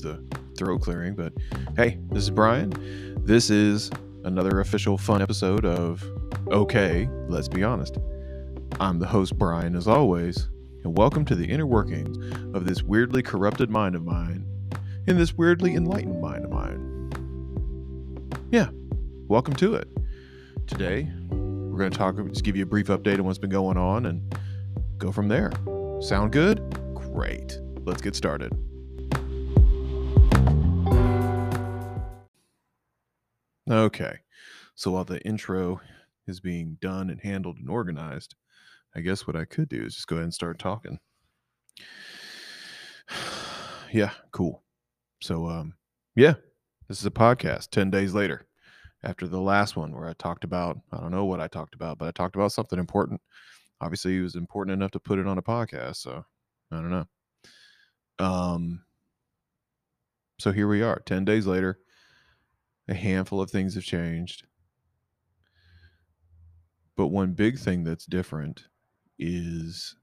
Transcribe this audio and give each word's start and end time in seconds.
the 0.00 0.22
throat 0.56 0.80
clearing, 0.80 1.14
but 1.14 1.32
hey, 1.76 1.98
this 2.10 2.22
is 2.24 2.30
Brian. 2.30 2.72
This 3.24 3.50
is 3.50 3.90
another 4.24 4.60
official 4.60 4.96
fun 4.96 5.22
episode 5.22 5.64
of 5.64 6.04
Okay, 6.48 7.08
Let's 7.28 7.48
Be 7.48 7.64
Honest. 7.64 7.98
I'm 8.80 8.98
the 8.98 9.06
host, 9.06 9.36
Brian, 9.38 9.74
as 9.74 9.88
always, 9.88 10.48
and 10.84 10.96
welcome 10.96 11.24
to 11.24 11.34
the 11.34 11.46
inner 11.46 11.66
workings 11.66 12.16
of 12.54 12.64
this 12.64 12.82
weirdly 12.82 13.22
corrupted 13.22 13.70
mind 13.70 13.94
of 13.94 14.04
mine 14.04 14.46
and 15.06 15.18
this 15.18 15.34
weirdly 15.34 15.74
enlightened 15.74 16.20
mind 16.20 16.44
of 16.44 16.50
mine. 16.50 17.10
Yeah, 18.52 18.68
welcome 19.26 19.54
to 19.54 19.74
it. 19.74 19.88
Today, 20.66 21.10
we're 21.30 21.78
going 21.78 21.90
to 21.90 21.98
talk, 21.98 22.16
just 22.28 22.44
give 22.44 22.56
you 22.56 22.62
a 22.62 22.66
brief 22.66 22.86
update 22.86 23.18
on 23.18 23.24
what's 23.24 23.38
been 23.38 23.50
going 23.50 23.76
on 23.76 24.06
and 24.06 24.34
go 24.98 25.10
from 25.10 25.28
there. 25.28 25.50
Sound 26.00 26.32
good? 26.32 26.60
Great. 26.94 27.58
Let's 27.84 28.02
get 28.02 28.14
started. 28.14 28.52
Okay. 33.70 34.18
So 34.74 34.92
while 34.92 35.04
the 35.04 35.20
intro 35.26 35.80
is 36.26 36.40
being 36.40 36.78
done 36.80 37.10
and 37.10 37.20
handled 37.20 37.58
and 37.58 37.68
organized, 37.68 38.34
I 38.94 39.00
guess 39.00 39.26
what 39.26 39.36
I 39.36 39.44
could 39.44 39.68
do 39.68 39.82
is 39.82 39.94
just 39.94 40.06
go 40.06 40.16
ahead 40.16 40.24
and 40.24 40.34
start 40.34 40.58
talking. 40.58 40.98
yeah, 43.92 44.12
cool. 44.32 44.62
So 45.20 45.46
um 45.48 45.74
yeah, 46.16 46.34
this 46.88 47.00
is 47.00 47.06
a 47.06 47.10
podcast 47.10 47.70
10 47.70 47.90
days 47.90 48.14
later 48.14 48.46
after 49.04 49.26
the 49.26 49.40
last 49.40 49.76
one 49.76 49.92
where 49.92 50.08
I 50.08 50.14
talked 50.14 50.44
about 50.44 50.78
I 50.92 50.98
don't 50.98 51.10
know 51.10 51.26
what 51.26 51.40
I 51.40 51.48
talked 51.48 51.74
about, 51.74 51.98
but 51.98 52.08
I 52.08 52.12
talked 52.12 52.36
about 52.36 52.52
something 52.52 52.78
important. 52.78 53.20
Obviously, 53.80 54.16
it 54.16 54.22
was 54.22 54.34
important 54.36 54.74
enough 54.74 54.90
to 54.92 55.00
put 55.00 55.18
it 55.18 55.26
on 55.26 55.38
a 55.38 55.42
podcast, 55.42 55.96
so 55.96 56.24
I 56.72 56.76
don't 56.76 56.90
know. 56.90 57.04
Um 58.18 58.84
so 60.38 60.52
here 60.52 60.68
we 60.68 60.82
are, 60.82 61.00
10 61.04 61.24
days 61.24 61.46
later 61.46 61.80
a 62.88 62.94
handful 62.94 63.40
of 63.40 63.50
things 63.50 63.74
have 63.74 63.84
changed. 63.84 64.46
But 66.96 67.08
one 67.08 67.32
big 67.32 67.58
thing 67.58 67.84
that's 67.84 68.06
different 68.06 68.64
is 69.18 69.94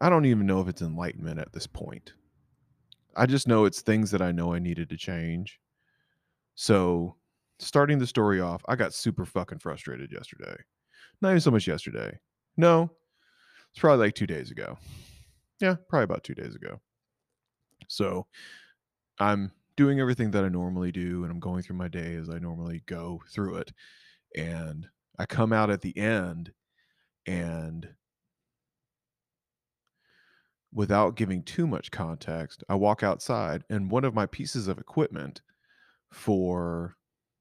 I 0.00 0.08
don't 0.08 0.26
even 0.26 0.46
know 0.46 0.60
if 0.60 0.68
it's 0.68 0.82
enlightenment 0.82 1.38
at 1.38 1.52
this 1.52 1.66
point. 1.66 2.12
I 3.16 3.26
just 3.26 3.46
know 3.46 3.64
it's 3.64 3.82
things 3.82 4.10
that 4.10 4.22
I 4.22 4.32
know 4.32 4.52
I 4.52 4.58
needed 4.58 4.88
to 4.90 4.96
change. 4.96 5.60
So, 6.54 7.16
starting 7.58 7.98
the 7.98 8.06
story 8.06 8.40
off, 8.40 8.62
I 8.68 8.76
got 8.76 8.94
super 8.94 9.24
fucking 9.24 9.58
frustrated 9.58 10.10
yesterday. 10.12 10.56
Not 11.20 11.30
even 11.30 11.40
so 11.40 11.50
much 11.50 11.66
yesterday. 11.66 12.18
No, 12.56 12.90
it's 13.70 13.80
probably 13.80 14.06
like 14.06 14.14
two 14.14 14.26
days 14.26 14.50
ago. 14.50 14.76
Yeah, 15.60 15.76
probably 15.88 16.04
about 16.04 16.24
two 16.24 16.34
days 16.34 16.54
ago. 16.54 16.80
So, 17.88 18.26
I'm 19.18 19.52
doing 19.76 20.00
everything 20.00 20.30
that 20.32 20.44
I 20.44 20.48
normally 20.48 20.92
do 20.92 21.22
and 21.22 21.32
I'm 21.32 21.40
going 21.40 21.62
through 21.62 21.76
my 21.76 21.88
day 21.88 22.14
as 22.14 22.28
I 22.28 22.38
normally 22.38 22.82
go 22.86 23.22
through 23.32 23.56
it. 23.56 23.72
And 24.36 24.86
I 25.18 25.26
come 25.26 25.52
out 25.52 25.70
at 25.70 25.82
the 25.82 25.96
end 25.96 26.52
and 27.26 27.88
without 30.72 31.16
giving 31.16 31.42
too 31.42 31.66
much 31.66 31.90
context, 31.90 32.64
I 32.68 32.74
walk 32.74 33.02
outside 33.02 33.64
and 33.68 33.90
one 33.90 34.04
of 34.04 34.14
my 34.14 34.26
pieces 34.26 34.68
of 34.68 34.78
equipment 34.78 35.42
for 36.10 36.96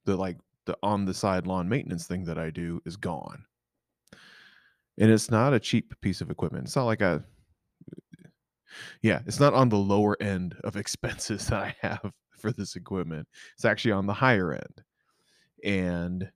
the 0.05 0.15
like 0.15 0.37
the 0.65 0.77
on 0.83 1.05
the 1.05 1.13
side 1.13 1.47
lawn 1.47 1.67
maintenance 1.67 2.07
thing 2.07 2.25
that 2.25 2.37
I 2.37 2.49
do 2.49 2.81
is 2.85 2.97
gone. 2.97 3.45
And 4.97 5.09
it's 5.09 5.31
not 5.31 5.53
a 5.53 5.59
cheap 5.59 5.93
piece 6.01 6.21
of 6.21 6.29
equipment. 6.29 6.65
It's 6.65 6.75
not 6.75 6.85
like 6.85 7.01
a 7.01 7.23
yeah, 9.01 9.21
it's 9.25 9.39
not 9.39 9.53
on 9.53 9.69
the 9.69 9.77
lower 9.77 10.21
end 10.21 10.55
of 10.63 10.75
expenses 10.77 11.47
that 11.47 11.59
I 11.59 11.75
have 11.81 12.13
for 12.41 12.51
this 12.51 12.75
equipment. 12.75 13.27
It's 13.55 13.65
actually 13.65 13.91
on 13.91 14.07
the 14.07 14.13
higher 14.13 14.53
end. 14.53 14.83
And 15.63 16.31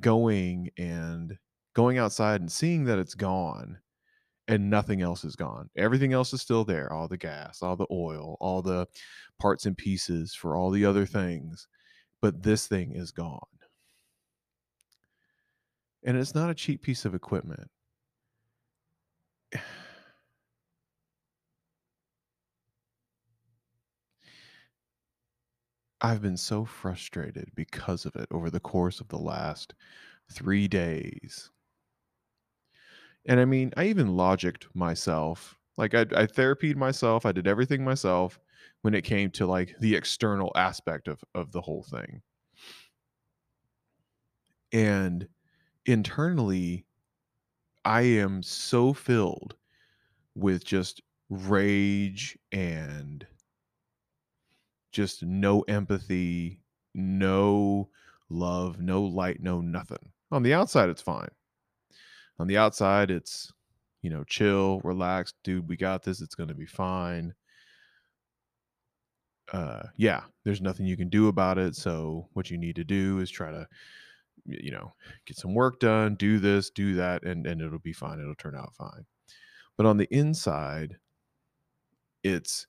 going 0.00 0.70
and 0.78 1.36
going 1.74 1.98
outside 1.98 2.40
and 2.40 2.50
seeing 2.50 2.84
that 2.84 2.98
it's 2.98 3.14
gone 3.14 3.78
and 4.48 4.70
nothing 4.70 5.02
else 5.02 5.24
is 5.24 5.36
gone. 5.36 5.70
Everything 5.76 6.12
else 6.12 6.32
is 6.32 6.42
still 6.42 6.64
there. 6.64 6.92
All 6.92 7.08
the 7.08 7.16
gas, 7.16 7.62
all 7.62 7.76
the 7.76 7.86
oil, 7.90 8.36
all 8.40 8.62
the 8.62 8.86
parts 9.38 9.66
and 9.66 9.76
pieces 9.76 10.34
for 10.34 10.56
all 10.56 10.70
the 10.70 10.84
other 10.84 11.06
things. 11.06 11.68
But 12.20 12.42
this 12.42 12.66
thing 12.66 12.92
is 12.92 13.10
gone. 13.10 13.40
And 16.04 16.16
it's 16.16 16.34
not 16.34 16.50
a 16.50 16.54
cheap 16.54 16.82
piece 16.82 17.04
of 17.04 17.14
equipment. 17.14 17.70
I've 26.02 26.20
been 26.20 26.36
so 26.36 26.66
frustrated 26.66 27.54
because 27.54 28.04
of 28.04 28.14
it 28.14 28.28
over 28.30 28.50
the 28.50 28.60
course 28.60 29.00
of 29.00 29.08
the 29.08 29.16
last 29.18 29.72
three 30.30 30.68
days. 30.68 31.50
And 33.26 33.40
I 33.40 33.44
mean, 33.44 33.72
I 33.76 33.86
even 33.86 34.08
logicked 34.10 34.66
myself. 34.74 35.58
Like 35.76 35.94
I, 35.94 36.02
I 36.02 36.26
therapied 36.26 36.76
myself. 36.76 37.26
I 37.26 37.32
did 37.32 37.46
everything 37.48 37.82
myself 37.84 38.38
when 38.82 38.94
it 38.94 39.02
came 39.02 39.30
to 39.32 39.46
like 39.46 39.76
the 39.80 39.94
external 39.96 40.52
aspect 40.54 41.08
of 41.08 41.24
of 41.34 41.50
the 41.52 41.62
whole 41.62 41.82
thing. 41.82 42.22
And 44.72 45.28
internally, 45.86 46.86
I 47.84 48.02
am 48.02 48.42
so 48.42 48.92
filled 48.92 49.56
with 50.34 50.64
just 50.64 51.02
rage 51.30 52.38
and 52.52 53.26
just 54.92 55.22
no 55.22 55.62
empathy, 55.62 56.60
no 56.94 57.88
love, 58.28 58.80
no 58.80 59.02
light, 59.02 59.42
no 59.42 59.60
nothing. 59.60 60.12
On 60.30 60.42
the 60.42 60.54
outside, 60.54 60.88
it's 60.88 61.02
fine. 61.02 61.30
On 62.38 62.46
the 62.46 62.56
outside, 62.56 63.10
it's, 63.10 63.52
you 64.02 64.10
know, 64.10 64.24
chill, 64.24 64.80
relax, 64.84 65.34
dude, 65.44 65.68
we 65.68 65.76
got 65.76 66.02
this. 66.02 66.20
It's 66.20 66.34
going 66.34 66.48
to 66.48 66.54
be 66.54 66.66
fine. 66.66 67.34
Uh, 69.52 69.82
yeah, 69.96 70.22
there's 70.44 70.62
nothing 70.62 70.86
you 70.86 70.96
can 70.96 71.08
do 71.08 71.28
about 71.28 71.58
it. 71.58 71.76
So, 71.76 72.28
what 72.32 72.50
you 72.50 72.56
need 72.56 72.76
to 72.76 72.84
do 72.84 73.18
is 73.20 73.30
try 73.30 73.50
to, 73.50 73.68
you 74.46 74.70
know, 74.70 74.92
get 75.26 75.36
some 75.36 75.54
work 75.54 75.78
done, 75.78 76.14
do 76.14 76.38
this, 76.38 76.70
do 76.70 76.94
that, 76.94 77.22
and, 77.24 77.46
and 77.46 77.60
it'll 77.60 77.78
be 77.78 77.92
fine. 77.92 78.18
It'll 78.18 78.34
turn 78.34 78.56
out 78.56 78.74
fine. 78.74 79.04
But 79.76 79.86
on 79.86 79.98
the 79.98 80.08
inside, 80.10 80.96
it's, 82.22 82.66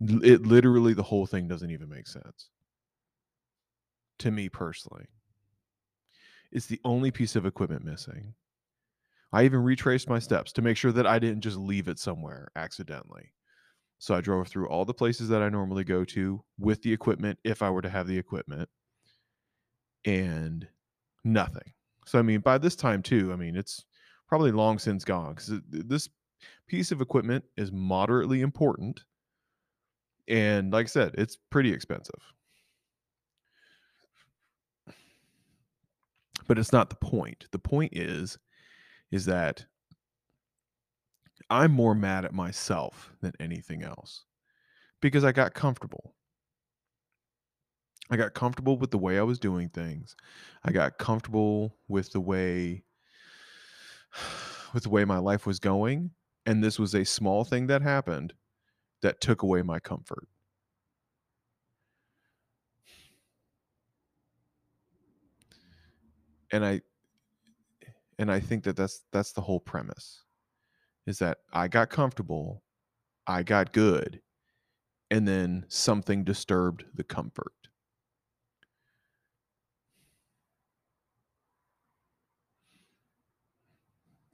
it 0.00 0.46
literally 0.46 0.94
the 0.94 1.02
whole 1.02 1.26
thing 1.26 1.48
doesn't 1.48 1.70
even 1.70 1.88
make 1.88 2.06
sense 2.06 2.50
to 4.18 4.30
me 4.30 4.48
personally. 4.48 5.06
It's 6.50 6.66
the 6.66 6.80
only 6.84 7.10
piece 7.10 7.36
of 7.36 7.46
equipment 7.46 7.84
missing. 7.84 8.34
I 9.32 9.44
even 9.44 9.62
retraced 9.62 10.08
my 10.08 10.18
steps 10.18 10.52
to 10.52 10.62
make 10.62 10.76
sure 10.76 10.92
that 10.92 11.06
I 11.06 11.18
didn't 11.18 11.42
just 11.42 11.56
leave 11.58 11.88
it 11.88 11.98
somewhere 11.98 12.48
accidentally. 12.56 13.32
So 13.98 14.14
I 14.14 14.20
drove 14.20 14.48
through 14.48 14.68
all 14.68 14.84
the 14.84 14.94
places 14.94 15.28
that 15.28 15.42
I 15.42 15.48
normally 15.48 15.84
go 15.84 16.04
to 16.06 16.44
with 16.58 16.82
the 16.82 16.92
equipment 16.92 17.38
if 17.44 17.62
I 17.62 17.70
were 17.70 17.82
to 17.82 17.90
have 17.90 18.06
the 18.06 18.18
equipment 18.18 18.68
and 20.04 20.66
nothing. 21.24 21.72
So 22.06 22.18
I 22.18 22.22
mean 22.22 22.40
by 22.40 22.58
this 22.58 22.76
time 22.76 23.02
too, 23.02 23.32
I 23.32 23.36
mean 23.36 23.56
it's 23.56 23.84
probably 24.28 24.52
long 24.52 24.78
since 24.78 25.04
gone 25.04 25.34
cuz 25.34 25.60
this 25.68 26.08
piece 26.68 26.92
of 26.92 27.00
equipment 27.00 27.44
is 27.56 27.72
moderately 27.72 28.40
important 28.40 29.04
and 30.28 30.72
like 30.72 30.86
I 30.86 30.88
said, 30.88 31.14
it's 31.16 31.36
pretty 31.50 31.72
expensive. 31.72 32.20
But 36.46 36.58
it's 36.58 36.72
not 36.72 36.90
the 36.90 36.96
point. 36.96 37.46
The 37.50 37.58
point 37.58 37.96
is 37.96 38.38
is 39.10 39.24
that 39.24 39.64
I'm 41.50 41.72
more 41.72 41.94
mad 41.94 42.24
at 42.26 42.34
myself 42.34 43.12
than 43.22 43.32
anything 43.40 43.82
else 43.82 44.24
because 45.00 45.24
I 45.24 45.32
got 45.32 45.54
comfortable. 45.54 46.14
I 48.10 48.16
got 48.16 48.34
comfortable 48.34 48.78
with 48.78 48.90
the 48.90 48.98
way 48.98 49.18
I 49.18 49.22
was 49.22 49.38
doing 49.38 49.68
things. 49.68 50.14
I 50.64 50.72
got 50.72 50.98
comfortable 50.98 51.76
with 51.88 52.12
the 52.12 52.20
way 52.20 52.84
with 54.74 54.82
the 54.82 54.90
way 54.90 55.04
my 55.04 55.18
life 55.18 55.46
was 55.46 55.58
going 55.58 56.10
and 56.44 56.62
this 56.62 56.78
was 56.78 56.94
a 56.94 57.04
small 57.04 57.44
thing 57.44 57.66
that 57.66 57.82
happened 57.82 58.32
that 59.02 59.20
took 59.20 59.42
away 59.42 59.62
my 59.62 59.78
comfort. 59.78 60.28
And 66.50 66.64
I 66.64 66.80
and 68.18 68.30
I 68.32 68.40
think 68.40 68.64
that 68.64 68.76
that's 68.76 69.02
that's 69.12 69.32
the 69.32 69.40
whole 69.40 69.60
premise 69.60 70.24
is 71.06 71.18
that 71.20 71.38
I 71.52 71.68
got 71.68 71.88
comfortable, 71.88 72.62
I 73.26 73.42
got 73.42 73.72
good, 73.72 74.20
and 75.10 75.26
then 75.26 75.64
something 75.68 76.22
disturbed 76.22 76.84
the 76.94 77.04
comfort. 77.04 77.52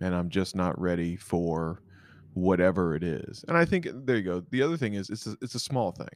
And 0.00 0.14
I'm 0.14 0.30
just 0.30 0.56
not 0.56 0.78
ready 0.80 1.14
for 1.16 1.80
whatever 2.34 2.94
it 2.94 3.04
is. 3.04 3.44
And 3.48 3.56
I 3.56 3.64
think 3.64 3.86
uh, 3.86 3.92
there 3.94 4.16
you 4.16 4.22
go. 4.22 4.40
The 4.50 4.62
other 4.62 4.76
thing 4.76 4.94
is 4.94 5.10
it's 5.10 5.26
a, 5.26 5.36
it's 5.42 5.54
a 5.54 5.60
small 5.60 5.92
thing. 5.92 6.08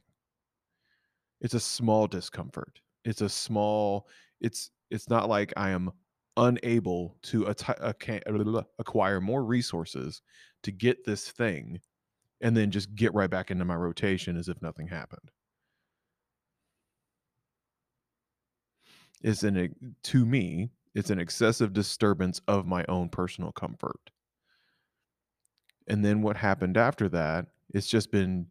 It's 1.41 1.53
a 1.53 1.59
small 1.59 2.07
discomfort. 2.07 2.79
It's 3.03 3.21
a 3.21 3.27
small 3.29 4.07
it's 4.41 4.71
it's 4.89 5.09
not 5.09 5.27
like 5.29 5.53
I 5.57 5.71
am 5.71 5.91
unable 6.37 7.17
to 7.23 7.43
atti- 7.45 7.81
uh, 7.81 8.63
acquire 8.79 9.19
more 9.21 9.43
resources 9.43 10.21
to 10.63 10.71
get 10.71 11.03
this 11.05 11.29
thing 11.31 11.81
and 12.41 12.55
then 12.57 12.71
just 12.71 12.95
get 12.95 13.13
right 13.13 13.29
back 13.29 13.51
into 13.51 13.65
my 13.65 13.75
rotation 13.75 14.37
as 14.37 14.49
if 14.49 14.61
nothing 14.61 14.87
happened. 14.87 15.31
It's 19.21 19.43
an 19.43 19.55
eh, 19.57 19.67
to 20.03 20.25
me, 20.25 20.71
it's 20.93 21.09
an 21.09 21.19
excessive 21.19 21.71
disturbance 21.71 22.41
of 22.49 22.67
my 22.67 22.83
own 22.89 23.07
personal 23.09 23.53
comfort. 23.53 24.11
And 25.89 26.05
then 26.05 26.21
what 26.21 26.37
happened 26.37 26.77
after 26.77 27.09
that, 27.09 27.47
it's 27.73 27.87
just 27.87 28.11
been 28.11 28.47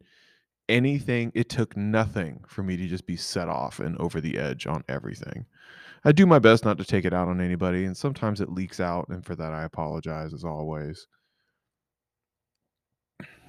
anything 0.68 1.32
it 1.34 1.48
took 1.48 1.76
nothing 1.76 2.44
for 2.46 2.62
me 2.62 2.76
to 2.76 2.86
just 2.86 3.06
be 3.06 3.16
set 3.16 3.48
off 3.48 3.80
and 3.80 3.96
over 3.98 4.20
the 4.20 4.38
edge 4.38 4.66
on 4.66 4.84
everything. 4.88 5.46
I 6.04 6.12
do 6.12 6.26
my 6.26 6.38
best 6.38 6.64
not 6.64 6.78
to 6.78 6.84
take 6.84 7.04
it 7.04 7.12
out 7.14 7.28
on 7.28 7.40
anybody, 7.40 7.84
and 7.84 7.96
sometimes 7.96 8.40
it 8.40 8.52
leaks 8.52 8.80
out, 8.80 9.08
and 9.08 9.24
for 9.24 9.34
that 9.36 9.52
I 9.52 9.64
apologize 9.64 10.32
as 10.32 10.44
always. 10.44 11.06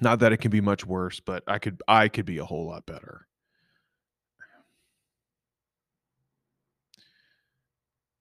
Not 0.00 0.18
that 0.20 0.32
it 0.32 0.38
can 0.38 0.50
be 0.50 0.60
much 0.60 0.84
worse, 0.86 1.20
but 1.20 1.42
I 1.46 1.58
could 1.58 1.82
I 1.86 2.08
could 2.08 2.24
be 2.26 2.38
a 2.38 2.44
whole 2.44 2.66
lot 2.66 2.86
better. 2.86 3.26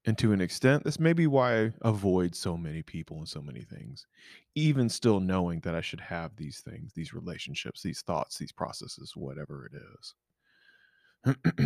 And 0.06 0.18
to 0.18 0.31
an 0.34 0.42
extent, 0.42 0.84
this 0.84 1.00
may 1.00 1.13
be 1.13 1.28
why 1.28 1.66
I 1.66 1.72
avoid 1.81 2.36
so 2.36 2.57
many 2.57 2.81
people 2.81 3.18
and 3.18 3.28
so 3.28 3.42
many 3.42 3.62
things, 3.62 4.07
even 4.56 4.90
still 4.90 5.19
knowing 5.19 5.60
that 5.62 5.75
I 5.75 5.81
should 5.81 6.01
have 6.01 6.36
these 6.36 6.62
things, 6.62 6.94
these 6.94 7.13
relationships, 7.13 7.81
these 7.84 8.01
thoughts, 8.01 8.38
these 8.38 8.51
processes, 8.51 9.16
whatever 9.16 9.66
it 9.68 9.74
is. 9.75 10.16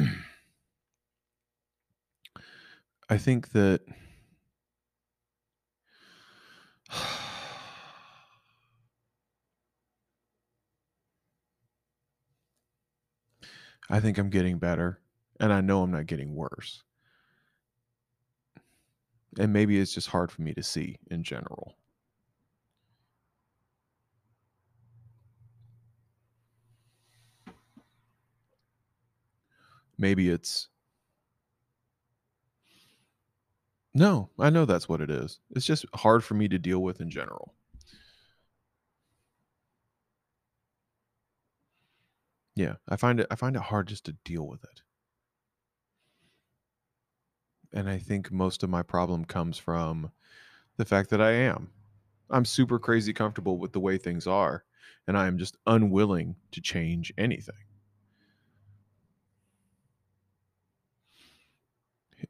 I 3.09 3.17
think 3.17 3.51
that 3.51 3.81
I 13.89 13.99
think 13.99 14.17
I'm 14.17 14.29
getting 14.29 14.59
better 14.59 14.99
and 15.39 15.51
I 15.53 15.61
know 15.61 15.83
I'm 15.83 15.91
not 15.91 16.07
getting 16.07 16.35
worse. 16.35 16.83
And 19.39 19.51
maybe 19.53 19.79
it's 19.79 19.93
just 19.93 20.09
hard 20.09 20.31
for 20.31 20.41
me 20.41 20.53
to 20.53 20.63
see 20.63 20.97
in 21.09 21.23
general. 21.23 21.75
Maybe 29.97 30.29
it's 30.29 30.67
No, 33.95 34.29
I 34.39 34.49
know 34.51 34.65
that's 34.65 34.87
what 34.89 35.01
it 35.01 35.09
is. 35.09 35.39
It's 35.51 35.65
just 35.65 35.85
hard 35.95 36.23
for 36.23 36.33
me 36.35 36.47
to 36.47 36.59
deal 36.59 36.79
with 36.81 36.99
in 37.01 37.09
general. 37.09 37.53
Yeah, 42.55 42.75
I 42.87 42.95
find 42.97 43.19
it 43.19 43.27
I 43.31 43.35
find 43.35 43.55
it 43.55 43.61
hard 43.63 43.87
just 43.87 44.05
to 44.05 44.13
deal 44.23 44.47
with 44.47 44.63
it. 44.63 44.81
And 47.73 47.89
I 47.89 47.97
think 47.97 48.31
most 48.31 48.63
of 48.63 48.69
my 48.69 48.83
problem 48.83 49.25
comes 49.25 49.57
from 49.57 50.11
the 50.77 50.85
fact 50.85 51.09
that 51.09 51.21
I 51.21 51.31
am. 51.31 51.71
I'm 52.29 52.45
super 52.45 52.79
crazy 52.79 53.13
comfortable 53.13 53.57
with 53.57 53.73
the 53.73 53.79
way 53.79 53.97
things 53.97 54.27
are, 54.27 54.63
and 55.07 55.17
I 55.17 55.27
am 55.27 55.37
just 55.37 55.57
unwilling 55.65 56.35
to 56.51 56.61
change 56.61 57.13
anything. 57.17 57.55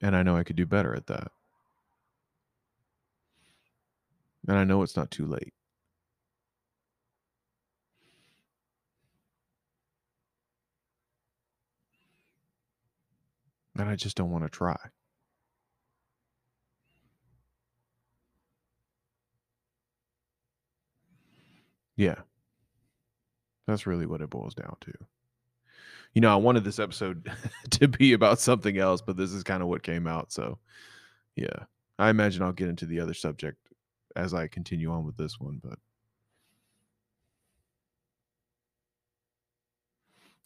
And 0.01 0.16
I 0.16 0.24
know 0.24 0.36
I 0.38 0.44
could 0.44 0.56
do 0.56 0.66
better 0.66 0.95
at 0.95 1.07
that. 1.07 1.31
And 4.48 4.57
I 4.57 4.63
know 4.63 4.81
it's 4.84 4.98
not 4.98 5.12
too 5.12 5.25
late. 5.25 5.54
And 13.78 13.90
I 13.90 13.95
just 13.95 14.18
don't 14.18 14.31
want 14.31 14.44
to 14.44 14.50
try. 14.50 14.78
Yeah. 21.95 22.16
That's 23.68 23.88
really 23.88 24.06
what 24.06 24.22
it 24.22 24.30
boils 24.30 24.56
down 24.56 24.75
to. 24.81 24.94
You 26.13 26.22
know, 26.22 26.31
I 26.31 26.36
wanted 26.36 26.63
this 26.63 26.80
episode 26.80 27.31
to 27.72 27.88
be 27.88 28.13
about 28.13 28.40
something 28.40 28.78
else, 28.78 29.01
but 29.01 29.18
this 29.18 29.31
is 29.31 29.44
kind 29.44 29.63
of 29.63 29.69
what 29.69 29.84
came 29.84 30.07
out. 30.07 30.31
So, 30.31 30.60
yeah. 31.36 31.66
I 32.00 32.10
imagine 32.10 32.42
I'll 32.42 32.51
get 32.51 32.69
into 32.69 32.86
the 32.86 33.00
other 33.00 33.13
subject 33.13 33.57
as 34.16 34.34
I 34.34 34.48
continue 34.48 34.92
on 34.92 35.06
with 35.06 35.18
this 35.18 35.40
one, 35.40 35.62
but 35.63 35.80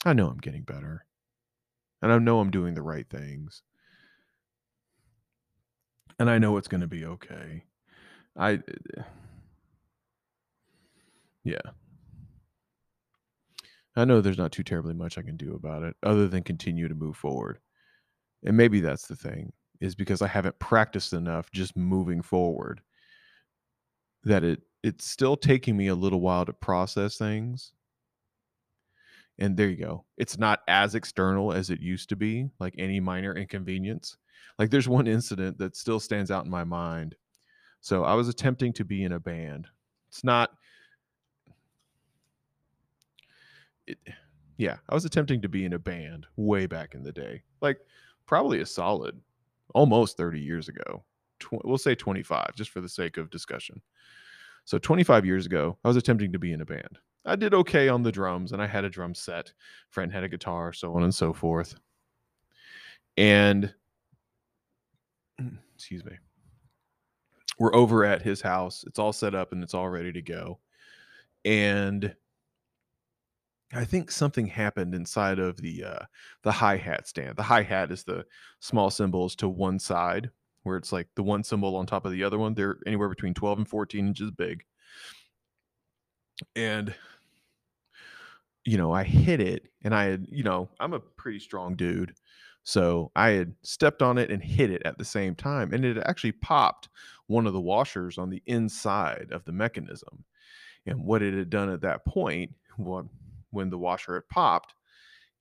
I 0.06 0.14
know 0.14 0.28
I'm 0.28 0.38
getting 0.38 0.64
better. 0.64 1.06
And 2.02 2.12
I 2.12 2.20
know 2.20 2.40
I'm 2.40 2.52
doing 2.52 2.76
the 2.76 2.82
right 2.82 3.10
things. 3.10 3.62
And 6.20 6.30
I 6.30 6.38
know 6.38 6.58
it's 6.58 6.68
going 6.68 6.82
to 6.82 6.88
be 6.88 7.06
okay. 7.06 7.64
I 8.36 8.60
yeah. 11.48 11.72
I 13.96 14.06
know 14.06 14.22
there's 14.22 14.38
not 14.38 14.52
too 14.52 14.64
terribly 14.64 14.94
much 14.94 15.18
I 15.18 15.24
can 15.24 15.38
do 15.38 15.56
about 15.56 15.84
it 15.84 15.96
other 16.04 16.28
than 16.28 16.44
continue 16.44 16.88
to 16.88 16.94
move 16.94 17.18
forward. 17.18 17.60
And 18.44 18.56
maybe 18.56 18.80
that's 18.80 19.08
the 19.08 19.16
thing 19.16 19.52
is 19.80 19.96
because 19.96 20.22
I 20.22 20.28
haven't 20.28 20.60
practiced 20.60 21.14
enough 21.14 21.52
just 21.52 21.76
moving 21.78 22.22
forward 22.22 22.82
that 24.24 24.44
it 24.44 24.62
it's 24.84 25.10
still 25.10 25.36
taking 25.36 25.76
me 25.76 25.88
a 25.88 25.96
little 25.96 26.22
while 26.22 26.46
to 26.46 26.54
process 26.54 27.18
things. 27.18 27.72
And 29.40 29.56
there 29.56 29.70
you 29.70 29.78
go. 29.78 30.06
It's 30.18 30.38
not 30.38 30.62
as 30.68 30.96
external 30.96 31.54
as 31.54 31.70
it 31.70 31.80
used 31.80 32.10
to 32.10 32.16
be, 32.16 32.50
like 32.60 32.76
any 32.78 33.00
minor 33.00 33.36
inconvenience. 33.36 34.18
Like 34.60 34.70
there's 34.70 34.88
one 34.88 35.08
incident 35.08 35.58
that 35.60 35.76
still 35.76 36.00
stands 36.00 36.32
out 36.32 36.46
in 36.46 36.52
my 36.52 36.64
mind. 36.64 37.16
So 37.82 38.04
I 38.04 38.14
was 38.14 38.28
attempting 38.28 38.74
to 38.74 38.86
be 38.86 39.04
in 39.04 39.14
a 39.14 39.20
band. 39.20 39.68
It's 40.10 40.24
not 40.24 40.52
it, 43.88 43.98
yeah, 44.58 44.78
I 44.90 44.94
was 44.94 45.06
attempting 45.06 45.42
to 45.42 45.50
be 45.50 45.66
in 45.66 45.74
a 45.74 45.80
band 45.80 46.26
way 46.36 46.66
back 46.66 46.96
in 46.96 47.04
the 47.04 47.12
day. 47.12 47.44
Like 47.62 47.80
probably 48.26 48.62
a 48.62 48.66
solid 48.66 49.20
almost 49.74 50.18
30 50.18 50.40
years 50.40 50.68
ago. 50.68 51.04
Tw- 51.40 51.64
we'll 51.64 51.78
say 51.78 51.96
25 51.96 52.56
just 52.56 52.72
for 52.72 52.82
the 52.82 52.90
sake 52.90 53.18
of 53.18 53.30
discussion. 53.30 53.82
So 54.66 54.78
25 54.78 55.26
years 55.26 55.46
ago, 55.46 55.78
I 55.84 55.88
was 55.88 55.98
attempting 55.98 56.34
to 56.34 56.40
be 56.40 56.52
in 56.52 56.62
a 56.62 56.66
band. 56.66 57.00
I 57.26 57.36
did 57.36 57.54
okay 57.54 57.90
on 57.90 58.04
the 58.04 58.12
drums 58.12 58.52
and 58.52 58.62
I 58.62 58.68
had 58.68 58.86
a 58.86 58.90
drum 58.90 59.14
set. 59.14 59.54
Friend 59.90 60.12
had 60.12 60.24
a 60.24 60.30
guitar, 60.30 60.74
so 60.74 60.94
on 60.96 61.04
and 61.04 61.14
so 61.14 61.34
forth. 61.34 61.76
And 63.16 63.74
excuse 65.76 66.04
me. 66.04 66.14
We're 67.60 67.76
over 67.76 68.06
at 68.06 68.22
his 68.22 68.42
house. 68.42 68.84
It's 68.88 69.00
all 69.00 69.14
set 69.14 69.36
up 69.36 69.52
and 69.52 69.64
it's 69.64 69.74
all 69.74 69.90
ready 69.90 70.12
to 70.14 70.22
go. 70.22 70.60
And 71.44 72.16
I 73.74 73.84
think 73.84 74.12
something 74.12 74.48
happened 74.48 74.96
inside 74.96 75.40
of 75.40 75.58
the 75.58 75.84
uh, 75.84 76.06
the 76.44 76.52
hi 76.52 76.78
hat 76.78 77.08
stand. 77.08 77.36
The 77.36 77.44
hi 77.44 77.64
hat 77.64 77.92
is 77.92 78.04
the 78.04 78.26
small 78.60 78.90
cymbals 78.90 79.36
to 79.38 79.50
one 79.50 79.80
side 79.80 80.30
where 80.64 80.78
it's 80.78 80.92
like 80.92 81.08
the 81.16 81.24
one 81.24 81.44
cymbal 81.44 81.76
on 81.76 81.86
top 81.86 82.06
of 82.06 82.12
the 82.12 82.24
other 82.24 82.38
one. 82.38 82.54
They're 82.54 82.78
anywhere 82.86 83.10
between 83.10 83.34
12 83.34 83.60
and 83.60 83.68
14 83.68 84.08
inches 84.08 84.32
big. 84.32 84.64
And 86.56 86.94
you 88.64 88.78
know, 88.78 88.92
I 88.92 89.04
hit 89.04 89.40
it 89.40 89.70
and 89.84 89.96
I 89.96 90.06
had, 90.06 90.28
you 90.30 90.44
know, 90.44 90.70
I'm 90.80 90.94
a 90.94 91.00
pretty 91.00 91.40
strong 91.40 91.76
dude. 91.76 92.14
So 92.64 93.12
I 93.16 93.30
had 93.30 93.54
stepped 93.64 94.02
on 94.02 94.18
it 94.18 94.30
and 94.30 94.44
hit 94.44 94.72
it 94.72 94.82
at 94.84 94.98
the 94.98 95.06
same 95.06 95.36
time. 95.36 95.72
And 95.72 95.86
it 95.86 95.98
actually 96.06 96.34
popped 96.34 96.90
one 97.28 97.48
of 97.48 97.54
the 97.54 97.62
washers 97.62 98.18
on 98.18 98.30
the 98.30 98.44
inside 98.46 99.30
of 99.32 99.46
the 99.46 99.54
mechanism. 99.54 100.26
And 100.86 101.06
what 101.06 101.22
it 101.22 101.34
had 101.34 101.50
done 101.50 101.70
at 101.70 101.80
that 101.82 102.04
point, 102.04 102.52
well, 102.78 103.10
when 103.58 103.70
the 103.72 103.78
washer 103.78 104.14
had 104.14 104.30
popped, 104.30 104.76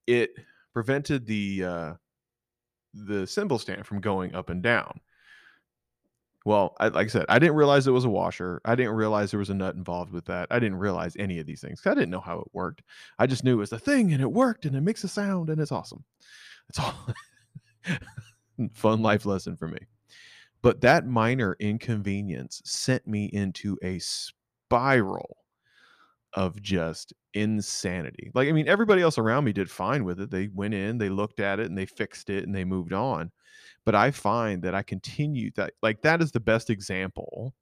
it 0.06 0.30
prevented 0.72 1.26
the 1.26 1.64
uh, 1.64 1.92
the 2.94 3.26
cymbal 3.26 3.58
stand 3.58 3.86
from 3.86 4.00
going 4.00 4.34
up 4.34 4.48
and 4.48 4.62
down. 4.62 5.00
Well, 6.46 6.76
I, 6.80 6.88
like 6.88 7.06
I 7.06 7.10
said, 7.10 7.26
I 7.28 7.38
didn't 7.38 7.56
realize 7.56 7.86
it 7.86 7.90
was 7.90 8.04
a 8.04 8.08
washer. 8.08 8.60
I 8.64 8.74
didn't 8.74 8.94
realize 8.94 9.30
there 9.30 9.40
was 9.40 9.50
a 9.50 9.54
nut 9.54 9.74
involved 9.74 10.12
with 10.12 10.24
that. 10.26 10.46
I 10.50 10.58
didn't 10.60 10.78
realize 10.78 11.16
any 11.18 11.38
of 11.40 11.46
these 11.46 11.60
things. 11.60 11.82
I 11.84 11.92
didn't 11.92 12.10
know 12.10 12.20
how 12.20 12.38
it 12.38 12.48
worked. 12.52 12.82
I 13.18 13.26
just 13.26 13.44
knew 13.44 13.54
it 13.54 13.56
was 13.56 13.72
a 13.72 13.78
thing 13.78 14.12
and 14.12 14.22
it 14.22 14.32
worked 14.32 14.64
and 14.64 14.76
it 14.76 14.80
makes 14.80 15.02
a 15.02 15.08
sound 15.08 15.50
and 15.50 15.60
it's 15.60 15.72
awesome. 15.72 16.04
It's 16.68 16.78
all 16.78 16.94
fun 18.72 19.02
life 19.02 19.26
lesson 19.26 19.56
for 19.56 19.66
me. 19.68 19.80
But 20.62 20.80
that 20.82 21.04
minor 21.04 21.56
inconvenience 21.58 22.62
sent 22.64 23.06
me 23.08 23.26
into 23.26 23.76
a 23.82 23.98
spiral 23.98 25.38
of 26.32 26.62
just 26.62 27.12
insanity. 27.36 28.30
Like, 28.34 28.48
I 28.48 28.52
mean, 28.52 28.66
everybody 28.66 29.02
else 29.02 29.18
around 29.18 29.44
me 29.44 29.52
did 29.52 29.70
fine 29.70 30.04
with 30.04 30.20
it. 30.20 30.30
They 30.30 30.48
went 30.48 30.74
in, 30.74 30.98
they 30.98 31.10
looked 31.10 31.38
at 31.38 31.60
it, 31.60 31.66
and 31.66 31.76
they 31.76 31.86
fixed 31.86 32.30
it 32.30 32.44
and 32.44 32.54
they 32.54 32.64
moved 32.64 32.92
on. 32.92 33.30
But 33.84 33.94
I 33.94 34.10
find 34.10 34.62
that 34.62 34.74
I 34.74 34.82
continue 34.82 35.50
that, 35.54 35.74
like, 35.82 36.02
that 36.02 36.22
is 36.22 36.32
the 36.32 36.40
best 36.40 36.70
example 36.70 37.54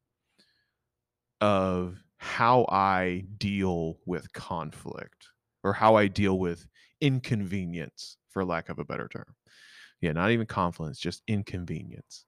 of 1.41 2.03
how 2.17 2.65
I 2.71 3.25
deal 3.37 3.99
with 4.07 4.33
conflict 4.33 5.27
or 5.63 5.73
how 5.75 5.97
I 5.97 6.07
deal 6.07 6.39
with 6.39 6.67
inconvenience, 7.01 8.17
for 8.31 8.45
lack 8.45 8.69
of 8.69 8.79
a 8.79 8.85
better 8.85 9.09
term. 9.09 9.35
Yeah, 10.01 10.13
not 10.13 10.31
even 10.31 10.47
confidence, 10.47 10.99
just 10.99 11.23
inconvenience. 11.27 12.25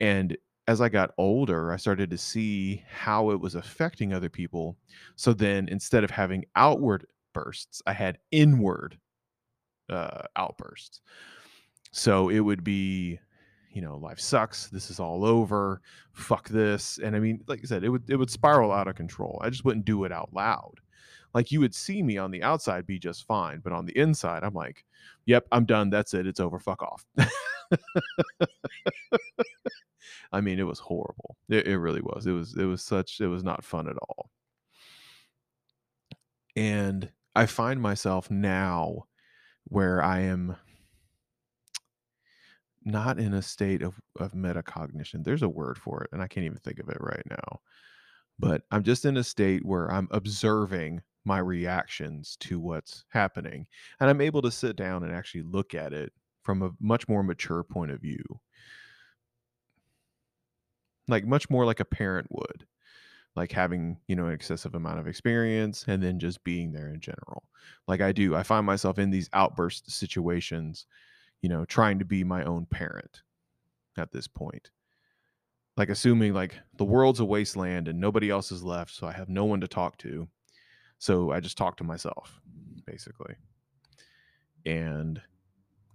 And 0.00 0.36
as 0.68 0.80
I 0.80 0.88
got 0.88 1.12
older, 1.18 1.72
I 1.72 1.76
started 1.76 2.10
to 2.10 2.18
see 2.18 2.84
how 2.88 3.30
it 3.30 3.40
was 3.40 3.54
affecting 3.54 4.12
other 4.12 4.28
people. 4.28 4.76
So 5.16 5.32
then 5.32 5.68
instead 5.68 6.04
of 6.04 6.10
having 6.10 6.44
outward 6.56 7.06
bursts, 7.32 7.82
I 7.86 7.92
had 7.92 8.18
inward 8.30 8.98
uh, 9.88 10.22
outbursts. 10.36 11.00
So 11.92 12.28
it 12.28 12.40
would 12.40 12.62
be, 12.64 13.18
you 13.72 13.82
know, 13.82 13.96
life 13.96 14.20
sucks. 14.20 14.68
This 14.68 14.90
is 14.90 15.00
all 15.00 15.24
over. 15.24 15.80
Fuck 16.12 16.48
this. 16.48 16.98
And 17.02 17.16
I 17.16 17.20
mean, 17.20 17.42
like 17.48 17.60
I 17.62 17.66
said, 17.66 17.84
it 17.84 17.88
would 17.88 18.08
it 18.08 18.16
would 18.16 18.30
spiral 18.30 18.72
out 18.72 18.88
of 18.88 18.94
control. 18.96 19.40
I 19.42 19.50
just 19.50 19.64
wouldn't 19.64 19.84
do 19.86 20.04
it 20.04 20.12
out 20.12 20.32
loud. 20.32 20.74
Like 21.34 21.52
you 21.52 21.60
would 21.60 21.74
see 21.74 22.02
me 22.02 22.18
on 22.18 22.30
the 22.32 22.42
outside 22.42 22.86
be 22.86 22.98
just 22.98 23.26
fine, 23.26 23.60
but 23.60 23.72
on 23.72 23.86
the 23.86 23.96
inside, 23.96 24.42
I'm 24.44 24.54
like, 24.54 24.84
"Yep, 25.26 25.46
I'm 25.52 25.64
done. 25.64 25.88
That's 25.90 26.12
it. 26.14 26.26
It's 26.26 26.40
over. 26.40 26.58
Fuck 26.58 26.82
off." 26.82 27.06
I 30.32 30.40
mean, 30.40 30.58
it 30.58 30.66
was 30.66 30.78
horrible. 30.78 31.36
It, 31.48 31.66
it 31.66 31.78
really 31.78 32.00
was. 32.02 32.26
It 32.26 32.32
was 32.32 32.56
it 32.56 32.64
was 32.64 32.82
such 32.82 33.20
it 33.20 33.28
was 33.28 33.44
not 33.44 33.64
fun 33.64 33.88
at 33.88 33.96
all. 33.96 34.30
And 36.56 37.10
I 37.34 37.46
find 37.46 37.80
myself 37.80 38.30
now 38.30 39.04
where 39.64 40.02
I 40.02 40.20
am 40.20 40.56
not 42.84 43.18
in 43.18 43.34
a 43.34 43.42
state 43.42 43.82
of, 43.82 44.00
of 44.18 44.32
metacognition. 44.32 45.22
There's 45.22 45.42
a 45.42 45.48
word 45.48 45.78
for 45.78 46.02
it, 46.02 46.10
and 46.12 46.22
I 46.22 46.26
can't 46.26 46.46
even 46.46 46.58
think 46.58 46.78
of 46.78 46.88
it 46.88 46.96
right 47.00 47.22
now. 47.28 47.60
But 48.38 48.62
I'm 48.70 48.82
just 48.82 49.04
in 49.04 49.18
a 49.18 49.24
state 49.24 49.64
where 49.64 49.90
I'm 49.92 50.08
observing 50.12 51.02
my 51.24 51.38
reactions 51.38 52.36
to 52.40 52.58
what's 52.58 53.04
happening. 53.10 53.66
And 54.00 54.08
I'm 54.08 54.22
able 54.22 54.42
to 54.42 54.50
sit 54.50 54.76
down 54.76 55.04
and 55.04 55.14
actually 55.14 55.42
look 55.42 55.74
at 55.74 55.92
it 55.92 56.12
from 56.42 56.62
a 56.62 56.70
much 56.80 57.06
more 57.08 57.22
mature 57.22 57.62
point 57.62 57.90
of 57.90 58.00
view 58.00 58.24
like 61.10 61.26
much 61.26 61.50
more 61.50 61.64
like 61.64 61.80
a 61.80 61.84
parent 61.84 62.26
would 62.30 62.66
like 63.36 63.52
having 63.52 63.96
you 64.08 64.16
know 64.16 64.26
an 64.26 64.32
excessive 64.32 64.74
amount 64.74 64.98
of 64.98 65.06
experience 65.06 65.84
and 65.86 66.02
then 66.02 66.18
just 66.18 66.42
being 66.44 66.72
there 66.72 66.88
in 66.88 67.00
general. 67.00 67.44
Like 67.86 68.00
i 68.00 68.12
do 68.12 68.34
i 68.34 68.42
find 68.42 68.66
myself 68.66 68.98
in 68.98 69.10
these 69.10 69.30
outburst 69.32 69.90
situations 69.90 70.86
you 71.42 71.48
know 71.48 71.64
trying 71.64 71.98
to 71.98 72.04
be 72.04 72.24
my 72.24 72.44
own 72.44 72.66
parent 72.66 73.22
at 73.96 74.12
this 74.12 74.26
point. 74.26 74.70
Like 75.76 75.88
assuming 75.88 76.34
like 76.34 76.58
the 76.76 76.84
world's 76.84 77.20
a 77.20 77.24
wasteland 77.24 77.88
and 77.88 78.00
nobody 78.00 78.30
else 78.30 78.52
is 78.52 78.62
left 78.62 78.94
so 78.94 79.06
i 79.06 79.12
have 79.12 79.28
no 79.28 79.44
one 79.44 79.60
to 79.60 79.68
talk 79.68 79.96
to 79.98 80.28
so 80.98 81.30
i 81.30 81.40
just 81.40 81.56
talk 81.56 81.76
to 81.78 81.84
myself 81.84 82.40
basically. 82.86 83.34
And 84.66 85.20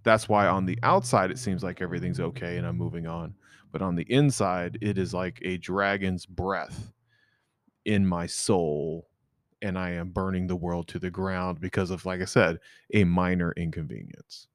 that's 0.02 0.28
why 0.28 0.46
on 0.46 0.64
the 0.64 0.78
outside 0.82 1.30
it 1.30 1.38
seems 1.38 1.62
like 1.62 1.82
everything's 1.82 2.20
okay 2.20 2.56
and 2.56 2.66
i'm 2.66 2.76
moving 2.76 3.06
on 3.06 3.34
but 3.72 3.82
on 3.82 3.94
the 3.94 4.10
inside 4.12 4.78
it 4.80 4.98
is 4.98 5.12
like 5.14 5.38
a 5.42 5.56
dragon's 5.58 6.26
breath 6.26 6.92
in 7.84 8.06
my 8.06 8.26
soul 8.26 9.08
and 9.62 9.78
i 9.78 9.90
am 9.90 10.10
burning 10.10 10.46
the 10.46 10.56
world 10.56 10.86
to 10.88 10.98
the 10.98 11.10
ground 11.10 11.60
because 11.60 11.90
of 11.90 12.04
like 12.04 12.20
i 12.20 12.24
said 12.24 12.58
a 12.94 13.04
minor 13.04 13.52
inconvenience. 13.56 14.48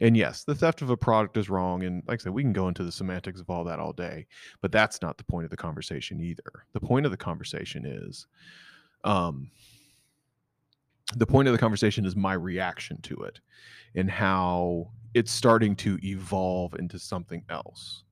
And 0.00 0.16
yes 0.16 0.44
the 0.44 0.54
theft 0.54 0.82
of 0.82 0.90
a 0.90 0.96
product 0.96 1.36
is 1.36 1.50
wrong 1.50 1.82
and 1.82 2.02
like 2.06 2.20
i 2.20 2.22
said 2.22 2.32
we 2.32 2.42
can 2.42 2.52
go 2.52 2.68
into 2.68 2.84
the 2.84 2.92
semantics 2.92 3.40
of 3.40 3.50
all 3.50 3.64
that 3.64 3.80
all 3.80 3.92
day 3.92 4.26
but 4.60 4.70
that's 4.70 5.02
not 5.02 5.18
the 5.18 5.24
point 5.24 5.44
of 5.44 5.50
the 5.50 5.56
conversation 5.56 6.20
either. 6.20 6.66
The 6.72 6.80
point 6.80 7.04
of 7.04 7.10
the 7.10 7.18
conversation 7.18 7.84
is 7.84 8.26
um 9.04 9.50
the 11.16 11.26
point 11.26 11.48
of 11.48 11.52
the 11.52 11.58
conversation 11.58 12.04
is 12.04 12.14
my 12.14 12.34
reaction 12.34 13.00
to 13.02 13.16
it 13.22 13.40
and 13.94 14.10
how 14.10 14.90
it's 15.14 15.32
starting 15.32 15.74
to 15.76 15.98
evolve 16.02 16.74
into 16.74 16.98
something 16.98 17.42
else. 17.48 18.04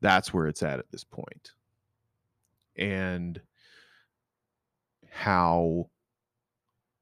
That's 0.00 0.32
where 0.32 0.46
it's 0.46 0.62
at 0.62 0.78
at 0.78 0.90
this 0.90 1.04
point. 1.04 1.52
And 2.76 3.40
how 5.10 5.90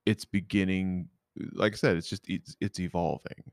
it's 0.06 0.25
beginning 0.25 1.08
like 1.52 1.75
I 1.75 1.76
said 1.76 1.96
it's 1.96 2.08
just 2.08 2.28
it's, 2.28 2.56
it's 2.60 2.80
evolving. 2.80 3.44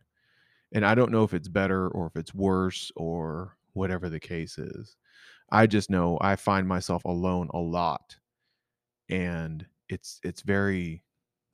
And 0.71 0.85
I 0.85 0.95
don't 0.95 1.11
know 1.11 1.23
if 1.23 1.33
it's 1.33 1.47
better 1.47 1.89
or 1.89 2.07
if 2.07 2.15
it's 2.15 2.33
worse 2.33 2.91
or 2.95 3.57
whatever 3.73 4.09
the 4.09 4.19
case 4.19 4.57
is. 4.57 4.95
I 5.51 5.67
just 5.67 5.89
know 5.89 6.17
I 6.21 6.35
find 6.35 6.67
myself 6.67 7.05
alone 7.05 7.49
a 7.53 7.59
lot 7.59 8.15
and 9.09 9.65
it's 9.89 10.19
it's 10.23 10.41
very 10.41 11.03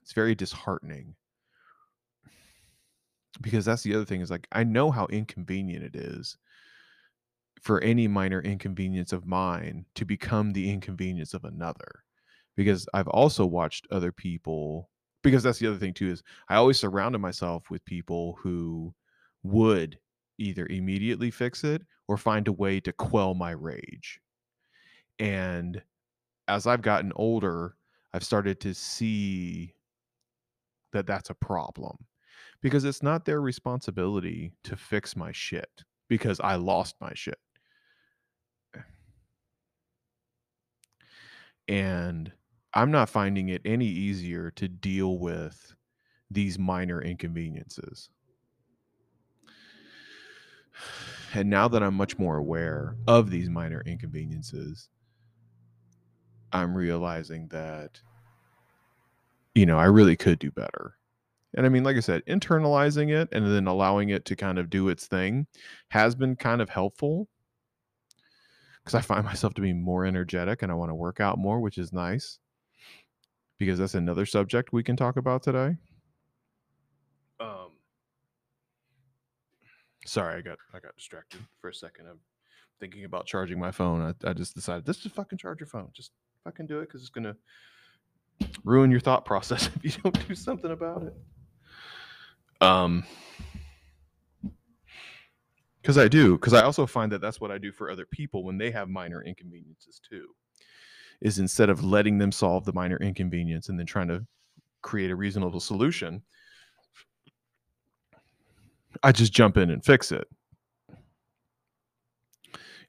it's 0.02 0.14
very 0.14 0.36
disheartening 0.36 1.16
because 3.42 3.66
that's 3.66 3.84
the 3.84 3.96
other 3.96 4.06
thing 4.06 4.22
is 4.22 4.32
like 4.32 4.48
I 4.52 4.64
know 4.64 4.92
how 4.92 5.08
inconvenient 5.08 5.84
it 5.84 5.96
is 5.96 6.38
for 7.62 7.82
any 7.82 8.08
minor 8.08 8.42
inconvenience 8.42 9.14
of 9.14 9.26
mine 9.26 9.86
to 9.96 10.06
become 10.06 10.52
the 10.52 10.70
inconvenience 10.70 11.34
of 11.34 11.44
another 11.44 12.04
because 12.56 12.88
I've 12.94 13.08
also 13.08 13.46
watched 13.46 13.88
other 13.92 14.12
people 14.12 14.90
because 15.24 15.44
that's 15.44 15.60
the 15.60 15.68
other 15.68 15.78
thing 15.78 15.94
too 15.94 16.10
is 16.10 16.24
I 16.50 16.56
always 16.56 16.80
surrounded 16.80 17.20
myself 17.20 17.70
with 17.70 17.86
people 17.86 18.38
who 18.42 18.94
would 19.44 20.00
either 20.38 20.66
immediately 20.68 21.32
fix 21.32 21.64
it 21.64 21.84
or 22.08 22.18
find 22.18 22.48
a 22.48 22.54
way 22.54 22.80
to 22.80 22.92
quell 22.92 23.36
my 23.36 23.52
rage. 23.52 24.20
And 25.20 25.82
as 26.48 26.66
I've 26.66 26.82
gotten 26.82 27.14
older, 27.16 27.76
I've 28.14 28.24
started 28.24 28.60
to 28.62 28.74
see 28.74 29.76
that 30.94 31.06
that's 31.06 31.30
a 31.30 31.36
problem 31.36 31.98
because 32.62 32.86
it's 32.86 33.04
not 33.04 33.26
their 33.26 33.42
responsibility 33.42 34.54
to 34.64 34.76
fix 34.76 35.16
my 35.16 35.32
shit 35.32 35.84
because 36.08 36.40
I 36.40 36.56
lost 36.56 36.96
my 37.02 37.12
shit. 37.14 37.40
And 41.68 42.32
I'm 42.74 42.92
not 42.92 43.10
finding 43.10 43.50
it 43.50 43.62
any 43.66 43.88
easier 43.88 44.52
to 44.52 44.68
deal 44.68 45.18
with 45.18 45.76
these 46.30 46.60
minor 46.60 47.02
inconveniences. 47.02 48.10
And 51.34 51.50
now 51.50 51.70
that 51.70 51.82
I'm 51.82 51.94
much 51.94 52.20
more 52.20 52.38
aware 52.38 52.96
of 53.08 53.30
these 53.30 53.50
minor 53.50 53.82
inconveniences, 53.86 54.90
I'm 56.52 56.76
realizing 56.76 57.48
that, 57.50 58.02
you 59.56 59.66
know, 59.66 59.80
I 59.80 59.86
really 59.86 60.18
could 60.18 60.40
do 60.40 60.52
better. 60.52 60.98
And 61.54 61.66
I 61.66 61.70
mean, 61.70 61.84
like 61.84 61.98
I 61.98 62.02
said, 62.02 62.24
internalizing 62.26 63.10
it 63.10 63.30
and 63.32 63.46
then 63.46 63.68
allowing 63.68 64.10
it 64.10 64.26
to 64.26 64.36
kind 64.36 64.58
of 64.58 64.70
do 64.70 64.90
its 64.90 65.08
thing 65.08 65.48
has 65.90 66.16
been 66.16 66.36
kind 66.36 66.62
of 66.62 66.70
helpful 66.70 67.28
because 68.84 68.96
I 68.96 69.02
find 69.02 69.26
myself 69.32 69.54
to 69.56 69.62
be 69.62 69.74
more 69.74 70.06
energetic 70.06 70.62
and 70.62 70.72
I 70.72 70.76
want 70.76 70.90
to 70.90 70.96
work 70.96 71.20
out 71.20 71.38
more, 71.38 71.60
which 71.60 71.78
is 71.78 71.92
nice 71.92 72.40
because 73.58 73.80
that's 73.80 73.96
another 73.96 74.26
subject 74.26 74.74
we 74.74 74.84
can 74.84 74.96
talk 74.96 75.18
about 75.18 75.44
today. 75.44 75.76
Um, 77.40 77.72
sorry, 80.06 80.38
I 80.38 80.42
got 80.42 80.58
I 80.74 80.80
got 80.80 80.96
distracted 80.96 81.42
for 81.60 81.70
a 81.70 81.74
second. 81.74 82.08
I'm 82.08 82.20
thinking 82.80 83.04
about 83.04 83.26
charging 83.26 83.60
my 83.60 83.72
phone. 83.72 84.02
I, 84.02 84.30
I 84.30 84.34
just 84.34 84.56
decided 84.56 84.86
this 84.86 85.06
is 85.06 85.12
fucking 85.12 85.38
charge 85.38 85.60
your 85.60 85.68
phone. 85.68 85.90
Just 85.94 86.12
fucking 86.44 86.68
do 86.68 86.80
it 86.80 86.88
because 86.88 87.02
it's 87.02 87.10
gonna 87.10 87.36
ruin 88.64 88.92
your 88.92 89.00
thought 89.00 89.26
process 89.26 89.70
if 89.76 89.84
you 89.84 89.92
don't 90.02 90.28
do 90.28 90.36
something 90.36 90.72
about 90.72 91.04
it. 91.04 91.14
Um, 92.62 93.04
because 95.82 95.98
I 95.98 96.08
do, 96.08 96.38
because 96.38 96.54
I 96.54 96.62
also 96.62 96.86
find 96.86 97.12
that 97.12 97.22
that's 97.22 97.42
what 97.42 97.52
I 97.52 97.58
do 97.58 97.72
for 97.72 97.90
other 97.90 98.06
people 98.06 98.44
when 98.44 98.58
they 98.58 98.70
have 98.70 98.88
minor 98.88 99.24
inconveniences 99.24 100.00
too. 100.08 100.28
Is 101.22 101.40
instead 101.40 101.70
of 101.70 101.84
letting 101.84 102.18
them 102.18 102.32
solve 102.32 102.66
the 102.66 102.74
minor 102.74 102.98
inconvenience 102.98 103.70
and 103.70 103.78
then 103.78 103.86
trying 103.86 104.08
to 104.08 104.26
create 104.82 105.12
a 105.12 105.16
reasonable 105.16 105.60
solution, 105.60 106.22
I 109.04 109.12
just 109.12 109.34
jump 109.34 109.58
in 109.58 109.72
and 109.72 109.84
fix 109.84 110.12
it. 110.12 110.28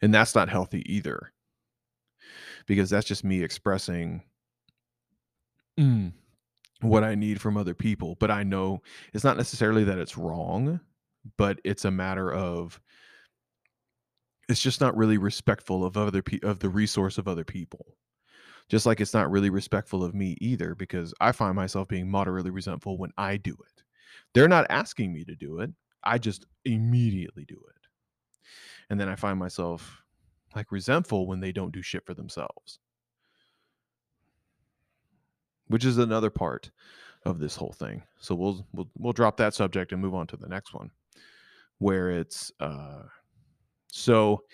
And 0.02 0.12
that's 0.12 0.34
not 0.34 0.48
healthy 0.48 0.82
either. 0.92 1.32
Because 2.66 2.90
that's 2.90 3.06
just 3.06 3.24
me 3.24 3.42
expressing 3.42 4.22
mm, 5.78 6.12
what 6.82 7.04
I 7.04 7.14
need 7.14 7.40
from 7.40 7.56
other 7.56 7.74
people. 7.74 8.16
But 8.20 8.30
I 8.30 8.42
know 8.42 8.82
it's 9.14 9.24
not 9.24 9.36
necessarily 9.36 9.84
that 9.84 9.98
it's 9.98 10.18
wrong, 10.18 10.80
but 11.38 11.60
it's 11.64 11.84
a 11.84 11.90
matter 11.90 12.32
of 12.32 12.80
it's 14.48 14.60
just 14.60 14.80
not 14.80 14.96
really 14.96 15.18
respectful 15.18 15.84
of 15.84 15.96
other 15.96 16.22
pe- 16.22 16.40
of 16.42 16.58
the 16.60 16.68
resource 16.68 17.18
of 17.18 17.28
other 17.28 17.44
people 17.44 17.96
Just 18.68 18.86
like 18.86 19.00
it's 19.00 19.14
not 19.14 19.30
really 19.30 19.50
respectful 19.50 20.04
of 20.04 20.14
me 20.14 20.36
either, 20.40 20.74
because 20.74 21.14
I 21.20 21.32
find 21.32 21.56
myself 21.56 21.88
being 21.88 22.10
moderately 22.10 22.50
resentful 22.50 22.98
when 22.98 23.12
I 23.18 23.36
do 23.38 23.52
it. 23.52 23.84
They're 24.34 24.48
not 24.48 24.66
asking 24.70 25.12
me 25.12 25.24
to 25.26 25.36
do 25.36 25.60
it. 25.60 25.70
I 26.04 26.18
just 26.18 26.46
immediately 26.64 27.44
do 27.46 27.56
it. 27.70 27.88
And 28.90 29.00
then 29.00 29.08
I 29.08 29.16
find 29.16 29.38
myself 29.38 30.02
like 30.54 30.70
resentful 30.72 31.26
when 31.26 31.40
they 31.40 31.52
don't 31.52 31.72
do 31.72 31.82
shit 31.82 32.06
for 32.06 32.14
themselves. 32.14 32.78
Which 35.68 35.84
is 35.84 35.98
another 35.98 36.30
part 36.30 36.70
of 37.24 37.38
this 37.38 37.56
whole 37.56 37.72
thing. 37.72 38.02
So 38.18 38.34
we'll 38.34 38.66
we'll 38.72 38.88
we'll 38.98 39.12
drop 39.12 39.36
that 39.38 39.54
subject 39.54 39.92
and 39.92 40.00
move 40.00 40.14
on 40.14 40.26
to 40.28 40.36
the 40.36 40.48
next 40.48 40.74
one 40.74 40.90
where 41.78 42.10
it's 42.10 42.52
uh 42.60 43.02
so 43.88 44.44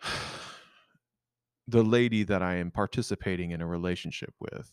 the 1.68 1.82
lady 1.82 2.22
that 2.24 2.42
I 2.42 2.56
am 2.56 2.70
participating 2.70 3.50
in 3.50 3.60
a 3.60 3.66
relationship 3.66 4.34
with, 4.38 4.70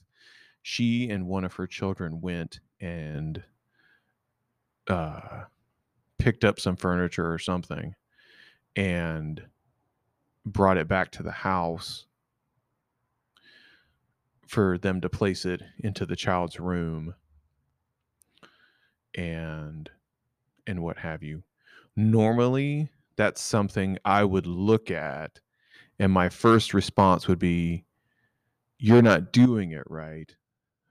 she 0.61 1.09
and 1.09 1.27
one 1.27 1.43
of 1.43 1.53
her 1.55 1.67
children 1.67 2.21
went 2.21 2.59
and 2.79 3.41
uh, 4.87 5.43
picked 6.17 6.43
up 6.43 6.59
some 6.59 6.75
furniture 6.75 7.31
or 7.31 7.39
something 7.39 7.95
and 8.75 9.41
brought 10.45 10.77
it 10.77 10.87
back 10.87 11.11
to 11.11 11.23
the 11.23 11.31
house 11.31 12.05
for 14.51 14.77
them 14.77 14.99
to 14.99 15.09
place 15.09 15.45
it 15.45 15.61
into 15.79 16.05
the 16.05 16.15
child's 16.15 16.59
room 16.59 17.15
and 19.15 19.89
and 20.67 20.81
what 20.81 20.97
have 20.97 21.23
you 21.23 21.43
normally 21.95 22.89
that's 23.15 23.41
something 23.41 23.97
i 24.03 24.23
would 24.23 24.45
look 24.45 24.91
at 24.91 25.39
and 25.99 26.11
my 26.11 26.27
first 26.29 26.73
response 26.73 27.27
would 27.27 27.39
be 27.39 27.85
you're 28.77 29.01
not 29.01 29.31
doing 29.31 29.71
it 29.71 29.83
right 29.87 30.35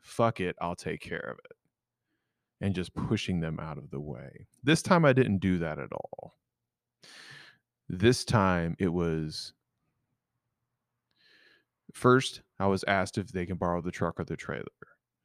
fuck 0.00 0.40
it 0.40 0.56
i'll 0.60 0.76
take 0.76 1.00
care 1.00 1.18
of 1.18 1.38
it 1.44 1.56
and 2.60 2.74
just 2.74 2.94
pushing 2.94 3.40
them 3.40 3.58
out 3.58 3.78
of 3.78 3.90
the 3.90 4.00
way. 4.00 4.46
This 4.62 4.82
time 4.82 5.04
I 5.04 5.12
didn't 5.12 5.38
do 5.38 5.58
that 5.58 5.78
at 5.78 5.92
all. 5.92 6.36
This 7.88 8.24
time 8.24 8.76
it 8.78 8.92
was 8.92 9.52
first 11.92 12.42
I 12.60 12.66
was 12.66 12.84
asked 12.86 13.18
if 13.18 13.28
they 13.28 13.46
can 13.46 13.56
borrow 13.56 13.80
the 13.80 13.90
truck 13.90 14.20
or 14.20 14.24
the 14.24 14.36
trailer. 14.36 14.66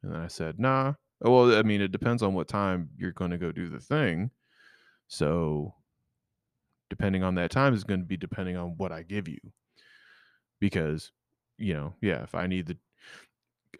And 0.02 0.12
then 0.12 0.20
I 0.20 0.28
said, 0.28 0.58
nah. 0.58 0.94
Well, 1.20 1.54
I 1.56 1.62
mean, 1.62 1.80
it 1.80 1.92
depends 1.92 2.22
on 2.22 2.34
what 2.34 2.48
time 2.48 2.90
you're 2.96 3.12
going 3.12 3.30
to 3.30 3.38
go 3.38 3.52
do 3.52 3.68
the 3.68 3.78
thing. 3.78 4.30
So 5.08 5.74
depending 6.88 7.22
on 7.22 7.34
that 7.36 7.50
time 7.50 7.74
is 7.74 7.84
going 7.84 8.00
to 8.00 8.06
be 8.06 8.16
depending 8.16 8.56
on 8.56 8.74
what 8.76 8.90
I 8.90 9.02
give 9.02 9.28
you. 9.28 9.38
Because, 10.60 11.12
you 11.58 11.74
know, 11.74 11.94
yeah, 12.00 12.22
if 12.22 12.34
I 12.34 12.46
need 12.46 12.66
the 12.66 12.76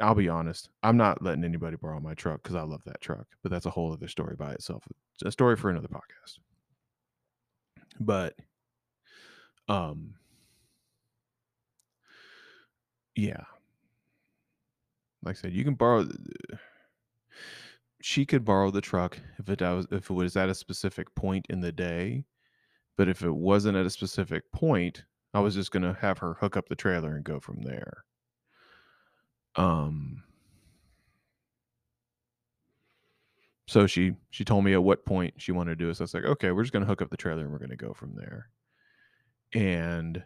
I'll 0.00 0.14
be 0.14 0.28
honest. 0.28 0.68
I'm 0.82 0.98
not 0.98 1.22
letting 1.22 1.44
anybody 1.44 1.76
borrow 1.76 2.00
my 2.00 2.12
truck 2.12 2.42
because 2.42 2.56
I 2.56 2.62
love 2.62 2.82
that 2.84 3.00
truck, 3.00 3.26
but 3.42 3.50
that's 3.50 3.64
a 3.64 3.70
whole 3.70 3.92
other 3.92 4.08
story 4.08 4.36
by 4.36 4.52
itself. 4.52 4.84
It's 5.14 5.22
a 5.24 5.32
story 5.32 5.56
for 5.56 5.70
another 5.70 5.88
podcast. 5.88 6.38
But, 7.98 8.34
um, 9.68 10.14
yeah, 13.16 13.44
like 15.22 15.36
I 15.36 15.40
said, 15.40 15.52
you 15.52 15.64
can 15.64 15.74
borrow. 15.74 16.04
The, 16.04 16.58
she 18.00 18.24
could 18.24 18.42
borrow 18.44 18.70
the 18.70 18.80
truck 18.80 19.18
if 19.38 19.48
it 19.50 19.60
was 19.60 19.86
if 19.90 20.08
it 20.10 20.14
was 20.14 20.34
at 20.36 20.48
a 20.48 20.54
specific 20.54 21.14
point 21.14 21.46
in 21.50 21.60
the 21.60 21.72
day, 21.72 22.24
but 22.96 23.08
if 23.08 23.22
it 23.22 23.32
wasn't 23.34 23.76
at 23.76 23.86
a 23.86 23.90
specific 23.90 24.50
point, 24.52 25.04
I 25.34 25.40
was 25.40 25.54
just 25.54 25.72
gonna 25.72 25.94
have 26.00 26.18
her 26.18 26.34
hook 26.34 26.56
up 26.56 26.68
the 26.68 26.76
trailer 26.76 27.16
and 27.16 27.24
go 27.24 27.40
from 27.40 27.62
there. 27.62 28.04
Um 29.56 30.22
so 33.68 33.86
she 33.86 34.14
she 34.30 34.44
told 34.44 34.64
me 34.64 34.72
at 34.74 34.82
what 34.82 35.04
point 35.04 35.34
she 35.38 35.52
wanted 35.52 35.78
to 35.78 35.84
do 35.84 35.90
it. 35.90 35.96
So 35.96 36.02
I 36.02 36.04
was 36.04 36.14
like, 36.14 36.24
okay, 36.24 36.50
we're 36.52 36.62
just 36.62 36.72
gonna 36.72 36.86
hook 36.86 37.02
up 37.02 37.10
the 37.10 37.16
trailer 37.16 37.42
and 37.42 37.52
we're 37.52 37.58
gonna 37.58 37.76
go 37.76 37.92
from 37.92 38.14
there. 38.14 38.48
And 39.52 40.22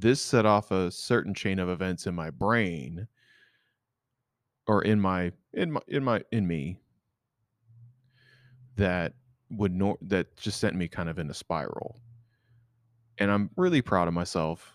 this 0.00 0.20
set 0.20 0.46
off 0.46 0.70
a 0.70 0.90
certain 0.90 1.34
chain 1.34 1.58
of 1.58 1.68
events 1.68 2.06
in 2.06 2.14
my 2.14 2.30
brain 2.30 3.06
or 4.66 4.82
in 4.82 5.00
my 5.00 5.32
in 5.52 5.72
my 5.72 5.80
in 5.88 6.04
my 6.04 6.22
in 6.32 6.46
me 6.46 6.78
that 8.76 9.12
would 9.50 9.72
nor 9.72 9.96
that 10.02 10.36
just 10.36 10.58
sent 10.58 10.74
me 10.74 10.88
kind 10.88 11.08
of 11.08 11.18
in 11.18 11.30
a 11.30 11.34
spiral. 11.34 12.00
And 13.18 13.30
I'm 13.30 13.50
really 13.56 13.82
proud 13.82 14.08
of 14.08 14.14
myself 14.14 14.72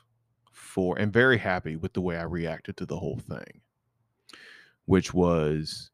for 0.51 0.97
and 0.97 1.11
very 1.11 1.37
happy 1.37 1.75
with 1.75 1.93
the 1.93 2.01
way 2.01 2.17
I 2.17 2.23
reacted 2.23 2.77
to 2.77 2.85
the 2.85 2.97
whole 2.97 3.19
thing, 3.19 3.61
which 4.85 5.13
was 5.13 5.91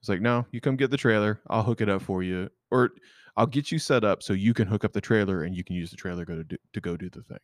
it's 0.00 0.08
like, 0.08 0.20
no, 0.20 0.46
you 0.50 0.60
come 0.60 0.76
get 0.76 0.90
the 0.90 0.96
trailer, 0.96 1.40
I'll 1.48 1.62
hook 1.62 1.80
it 1.80 1.88
up 1.88 2.02
for 2.02 2.22
you, 2.22 2.48
or 2.70 2.90
I'll 3.36 3.46
get 3.46 3.70
you 3.70 3.78
set 3.78 4.04
up 4.04 4.22
so 4.22 4.32
you 4.32 4.54
can 4.54 4.68
hook 4.68 4.84
up 4.84 4.92
the 4.92 5.00
trailer 5.00 5.42
and 5.42 5.54
you 5.54 5.64
can 5.64 5.76
use 5.76 5.90
the 5.90 5.96
trailer 5.96 6.24
go 6.24 6.36
to 6.36 6.44
do, 6.44 6.56
to 6.72 6.80
go 6.80 6.96
do 6.96 7.10
the 7.10 7.22
thing. 7.22 7.38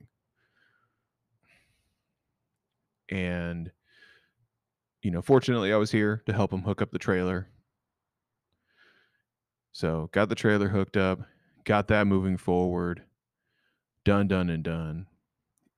And 3.12 3.70
you 5.02 5.10
know, 5.10 5.22
fortunately, 5.22 5.72
I 5.72 5.76
was 5.76 5.90
here 5.90 6.22
to 6.26 6.32
help 6.32 6.52
him 6.52 6.62
hook 6.62 6.82
up 6.82 6.90
the 6.90 6.98
trailer. 6.98 7.48
So 9.72 10.08
got 10.12 10.28
the 10.28 10.34
trailer 10.34 10.68
hooked 10.68 10.96
up, 10.96 11.20
got 11.64 11.88
that 11.88 12.06
moving 12.06 12.36
forward, 12.36 13.02
done, 14.04 14.28
done, 14.28 14.50
and 14.50 14.64
done 14.64 15.06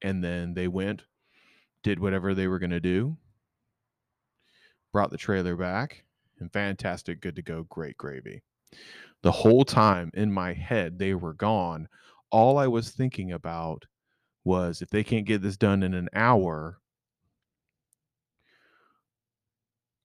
and 0.04 0.22
then 0.22 0.52
they 0.52 0.68
went, 0.68 1.02
did 1.82 1.98
whatever 1.98 2.34
they 2.34 2.46
were 2.46 2.58
going 2.58 2.70
to 2.70 2.78
do, 2.78 3.16
brought 4.92 5.10
the 5.10 5.16
trailer 5.16 5.56
back, 5.56 6.04
and 6.38 6.52
fantastic, 6.52 7.22
good 7.22 7.34
to 7.34 7.42
go, 7.42 7.64
great 7.70 7.96
gravy. 7.96 8.42
The 9.22 9.32
whole 9.32 9.64
time 9.64 10.10
in 10.12 10.30
my 10.30 10.52
head, 10.52 10.98
they 10.98 11.14
were 11.14 11.32
gone. 11.32 11.88
All 12.30 12.58
I 12.58 12.66
was 12.66 12.90
thinking 12.90 13.32
about 13.32 13.86
was 14.44 14.82
if 14.82 14.90
they 14.90 15.02
can't 15.02 15.26
get 15.26 15.40
this 15.40 15.56
done 15.56 15.82
in 15.82 15.94
an 15.94 16.10
hour, 16.14 16.78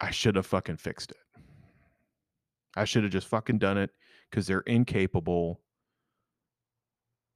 I 0.01 0.11
should 0.11 0.35
have 0.35 0.45
fucking 0.45 0.77
fixed 0.77 1.11
it. 1.11 1.17
I 2.75 2.85
should 2.85 3.03
have 3.03 3.11
just 3.11 3.27
fucking 3.27 3.57
done 3.57 3.77
it 3.77 3.91
because 4.29 4.47
they're 4.47 4.61
incapable 4.61 5.59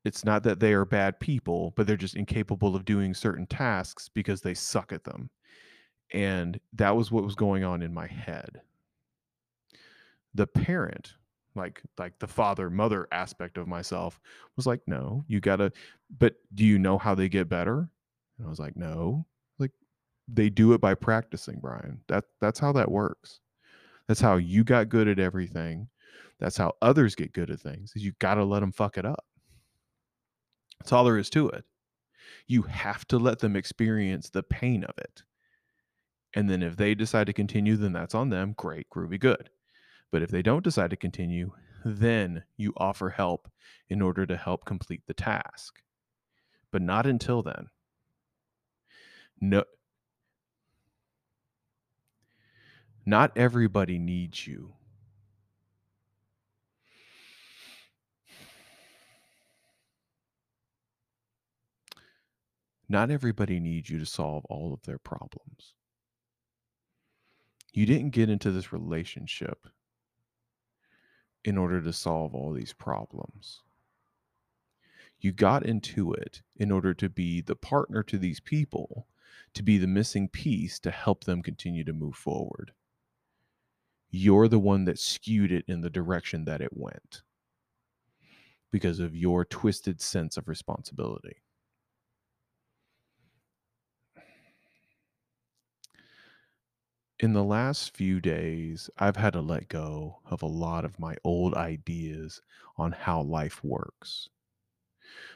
it's 0.06 0.26
not 0.26 0.43
that 0.43 0.60
they 0.60 0.73
are 0.73 0.86
bad 0.86 1.19
people, 1.19 1.71
but 1.76 1.88
they're 1.88 1.95
just 1.95 2.15
incapable 2.15 2.76
of 2.76 2.86
doing 2.86 3.13
certain 3.13 3.47
tasks 3.47 4.10
because 4.10 4.41
they 4.41 4.54
suck 4.54 4.91
at 4.91 5.04
them. 5.04 5.30
And 6.12 6.60
that 6.73 6.95
was 6.95 7.12
what 7.12 7.23
was 7.23 7.36
going 7.36 7.63
on 7.63 7.82
in 7.82 7.93
my 7.93 8.08
head. 8.08 8.62
The 10.36 10.47
parent, 10.47 11.13
like 11.56 11.82
like 11.97 12.19
the 12.19 12.28
father 12.28 12.69
mother 12.69 13.08
aspect 13.12 13.58
of 13.58 13.67
myself 13.67 14.19
was 14.56 14.65
like, 14.67 14.82
"No, 14.88 15.23
you 15.28 15.39
got 15.39 15.58
to 15.58 15.71
but 16.19 16.36
do 16.54 16.65
you 16.65 16.80
know 16.80 16.97
how 16.97 17.15
they 17.15 17.30
get 17.30 17.49
better?" 17.49 17.89
And 18.38 18.47
I 18.47 18.49
was 18.49 18.60
like, 18.60 18.76
"No." 18.76 19.26
They 20.34 20.50
do 20.50 20.74
it 20.74 20.82
by 20.82 20.96
practicing, 20.96 21.60
Brian. 21.62 22.00
That 22.08 22.26
that's 22.41 22.60
how 22.60 22.72
that 22.74 22.91
works. 22.91 23.39
That's 24.08 24.22
how 24.22 24.38
you 24.38 24.63
got 24.63 24.89
good 24.89 25.08
at 25.08 25.19
everything. 25.19 25.88
That's 26.39 26.58
how 26.58 26.74
others 26.82 27.15
get 27.15 27.34
good 27.34 27.52
at 27.52 27.62
things. 27.62 27.93
Is 27.96 28.04
you 28.04 28.13
got 28.19 28.36
to 28.36 28.43
let 28.43 28.62
them 28.62 28.72
fuck 28.72 28.98
it 28.98 29.06
up. 29.06 29.26
That's 30.80 30.91
all 30.91 31.06
there 31.06 31.17
is 31.17 31.30
to 31.32 31.50
it. 31.50 31.63
You 32.48 32.63
have 32.63 33.06
to 33.10 33.17
let 33.17 33.39
them 33.39 33.56
experience 33.56 34.30
the 34.30 34.43
pain 34.43 34.84
of 34.84 34.98
it. 34.98 35.24
And 36.34 36.50
then 36.50 36.63
if 36.63 36.76
they 36.76 36.96
decide 36.96 37.28
to 37.28 37.34
continue, 37.34 37.78
then 37.78 37.93
that's 37.93 38.15
on 38.15 38.30
them. 38.30 38.56
Great, 38.58 38.88
groovy, 38.89 39.19
good. 39.19 39.50
But 40.12 40.24
if 40.24 40.30
they 40.30 40.41
don't 40.41 40.63
decide 40.63 40.89
to 40.89 40.96
continue, 40.96 41.52
then 41.86 42.43
you 42.58 42.74
offer 42.78 43.10
help 43.10 43.50
in 43.89 44.02
order 44.02 44.26
to 44.26 44.36
help 44.36 44.65
complete 44.65 45.04
the 45.08 45.13
task. 45.13 45.80
But 46.72 46.82
not 46.82 47.06
until 47.06 47.43
then. 47.43 47.67
No, 49.39 49.63
not 53.06 53.38
everybody 53.38 54.00
needs 54.00 54.48
you. 54.48 54.74
Not 62.88 63.10
everybody 63.10 63.60
needs 63.60 63.89
you 63.89 63.98
to 64.00 64.06
solve 64.06 64.46
all 64.46 64.74
of 64.74 64.84
their 64.84 65.00
problems. 65.00 65.74
You 67.74 67.86
didn't 67.88 68.12
get 68.12 68.30
into 68.30 68.52
this 68.52 68.72
relationship 68.72 69.68
in 71.44 71.58
order 71.58 71.82
to 71.82 71.92
solve 71.92 72.36
all 72.36 72.54
these 72.54 72.74
problems. 72.74 73.63
You 75.20 75.32
got 75.32 75.66
into 75.66 76.13
it 76.13 76.42
in 76.56 76.72
order 76.72 76.94
to 76.94 77.10
be 77.10 77.42
the 77.42 77.56
partner 77.56 78.04
to 78.04 78.18
these 78.18 78.39
people, 78.39 79.08
to 79.56 79.63
be 79.63 79.78
the 79.78 79.88
missing 79.88 80.28
piece 80.28 80.80
to 80.80 80.92
help 80.92 81.24
them 81.24 81.42
continue 81.42 81.84
to 81.86 81.94
move 81.94 82.16
forward 82.16 82.74
you're 84.13 84.47
the 84.47 84.60
one 84.60 84.86
that 84.86 84.99
skewed 84.99 85.52
it 85.52 85.65
in 85.67 85.82
the 85.82 85.89
direction 85.89 86.45
that 86.45 86.62
it 86.62 86.78
went 86.78 87.23
because 88.71 88.99
of 88.99 89.15
your 89.15 89.43
twisted 89.43 89.99
sense 90.02 90.38
of 90.38 90.47
responsibility. 90.47 91.38
In 97.19 97.34
the 97.34 97.43
last 97.43 97.97
few 97.97 98.21
days, 98.21 98.88
I've 98.99 99.15
had 99.15 99.34
to 99.34 99.41
let 99.41 99.67
go 99.67 100.19
of 100.26 100.43
a 100.43 100.45
lot 100.47 100.86
of 100.86 100.99
my 100.99 101.15
old 101.23 101.56
ideas 101.56 102.39
on 102.78 102.91
how 102.91 103.23
life 103.23 103.63
works. 103.63 104.30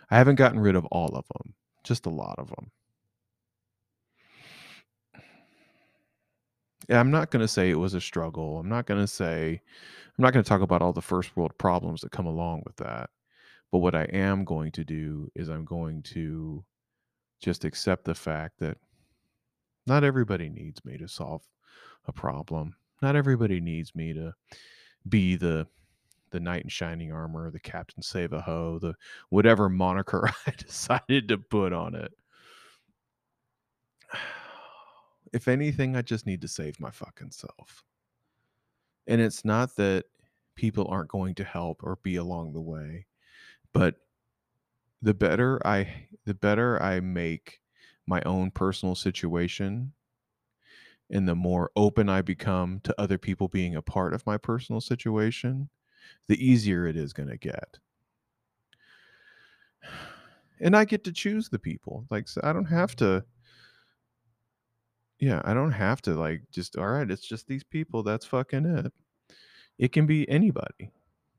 I 0.09 0.17
haven't 0.17 0.35
gotten 0.35 0.59
rid 0.59 0.75
of 0.75 0.85
all 0.87 1.15
of 1.15 1.25
them, 1.29 1.55
just 1.85 2.05
a 2.05 2.09
lot 2.09 2.39
of 2.39 2.49
them. 2.49 2.71
I'm 6.89 7.11
not 7.11 7.31
going 7.31 7.41
to 7.41 7.47
say 7.47 7.69
it 7.69 7.79
was 7.79 7.93
a 7.93 8.01
struggle. 8.01 8.59
I'm 8.59 8.69
not 8.69 8.85
going 8.85 9.01
to 9.01 9.07
say, 9.07 9.61
I'm 10.17 10.21
not 10.23 10.33
going 10.33 10.43
to 10.43 10.49
talk 10.49 10.61
about 10.61 10.81
all 10.81 10.93
the 10.93 11.01
first 11.01 11.35
world 11.35 11.57
problems 11.57 12.01
that 12.01 12.11
come 12.11 12.25
along 12.25 12.63
with 12.65 12.75
that. 12.77 13.09
But 13.71 13.79
what 13.79 13.95
I 13.95 14.03
am 14.03 14.45
going 14.45 14.71
to 14.73 14.83
do 14.83 15.29
is 15.35 15.49
I'm 15.49 15.65
going 15.65 16.01
to 16.03 16.63
just 17.41 17.65
accept 17.65 18.05
the 18.05 18.15
fact 18.15 18.59
that 18.59 18.77
not 19.85 20.03
everybody 20.03 20.49
needs 20.49 20.83
me 20.85 20.97
to 20.97 21.07
solve 21.07 21.43
a 22.07 22.11
problem. 22.11 22.75
Not 23.01 23.15
everybody 23.15 23.59
needs 23.59 23.93
me 23.95 24.13
to 24.13 24.33
be 25.07 25.35
the 25.35 25.67
the 26.31 26.39
knight 26.41 26.63
in 26.63 26.69
shining 26.69 27.11
armor, 27.11 27.49
the 27.49 27.59
captain 27.59 28.03
save 28.03 28.33
a 28.33 28.41
hoe, 28.41 28.79
the 28.79 28.93
whatever 29.29 29.69
moniker 29.69 30.29
I 30.47 30.51
decided 30.57 31.29
to 31.29 31.37
put 31.37 31.71
on 31.71 31.95
it. 31.95 32.11
If 35.33 35.47
anything, 35.47 35.95
I 35.95 36.01
just 36.01 36.25
need 36.25 36.41
to 36.41 36.47
save 36.47 36.79
my 36.79 36.91
fucking 36.91 37.31
self. 37.31 37.83
And 39.07 39.21
it's 39.21 39.45
not 39.45 39.75
that 39.77 40.05
people 40.55 40.87
aren't 40.89 41.09
going 41.09 41.35
to 41.35 41.43
help 41.43 41.83
or 41.83 41.97
be 42.03 42.15
along 42.15 42.53
the 42.53 42.61
way, 42.61 43.05
but 43.73 43.95
the 45.01 45.13
better 45.13 45.65
I 45.65 46.07
the 46.25 46.33
better 46.33 46.81
I 46.81 46.99
make 46.99 47.61
my 48.07 48.21
own 48.25 48.51
personal 48.51 48.95
situation 48.95 49.93
and 51.09 51.27
the 51.27 51.35
more 51.35 51.71
open 51.75 52.09
I 52.09 52.21
become 52.21 52.81
to 52.83 52.95
other 52.99 53.17
people 53.17 53.47
being 53.47 53.75
a 53.75 53.81
part 53.81 54.13
of 54.13 54.25
my 54.25 54.37
personal 54.37 54.81
situation, 54.81 55.69
the 56.27 56.43
easier 56.43 56.85
it 56.85 56.97
is 56.97 57.13
going 57.13 57.29
to 57.29 57.37
get. 57.37 57.77
And 60.59 60.75
I 60.75 60.85
get 60.85 61.03
to 61.03 61.11
choose 61.11 61.49
the 61.49 61.59
people. 61.59 62.07
Like, 62.09 62.27
so 62.27 62.41
I 62.43 62.51
don't 62.51 62.65
have 62.65 62.95
to, 62.95 63.23
yeah, 65.19 65.41
I 65.43 65.53
don't 65.53 65.71
have 65.71 66.01
to, 66.03 66.15
like, 66.15 66.41
just, 66.51 66.77
all 66.77 66.87
right, 66.87 67.09
it's 67.09 67.27
just 67.27 67.47
these 67.47 67.63
people. 67.63 68.03
That's 68.03 68.25
fucking 68.25 68.65
it. 68.65 68.91
It 69.77 69.91
can 69.91 70.05
be 70.05 70.27
anybody, 70.29 70.91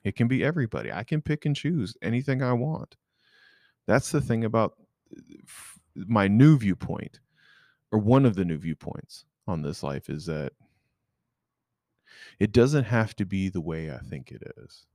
it 0.04 0.16
can 0.16 0.28
be 0.28 0.44
everybody. 0.44 0.92
I 0.92 1.04
can 1.04 1.20
pick 1.20 1.46
and 1.46 1.56
choose 1.56 1.96
anything 2.02 2.42
I 2.42 2.52
want. 2.52 2.96
That's 3.86 4.10
the 4.10 4.20
thing 4.20 4.44
about 4.44 4.74
uh, 5.16 5.20
my 5.94 6.28
new 6.28 6.58
viewpoint, 6.58 7.20
or 7.90 7.98
one 7.98 8.26
of 8.26 8.34
the 8.34 8.44
new 8.44 8.58
viewpoints 8.58 9.24
on 9.46 9.62
this 9.62 9.82
life 9.82 10.10
is 10.10 10.26
that 10.26 10.52
it 12.38 12.52
doesn't 12.52 12.84
have 12.84 13.16
to 13.16 13.24
be 13.24 13.48
the 13.48 13.60
way 13.60 13.90
I 13.90 13.98
think 13.98 14.30
it 14.30 14.42
is. 14.58 14.86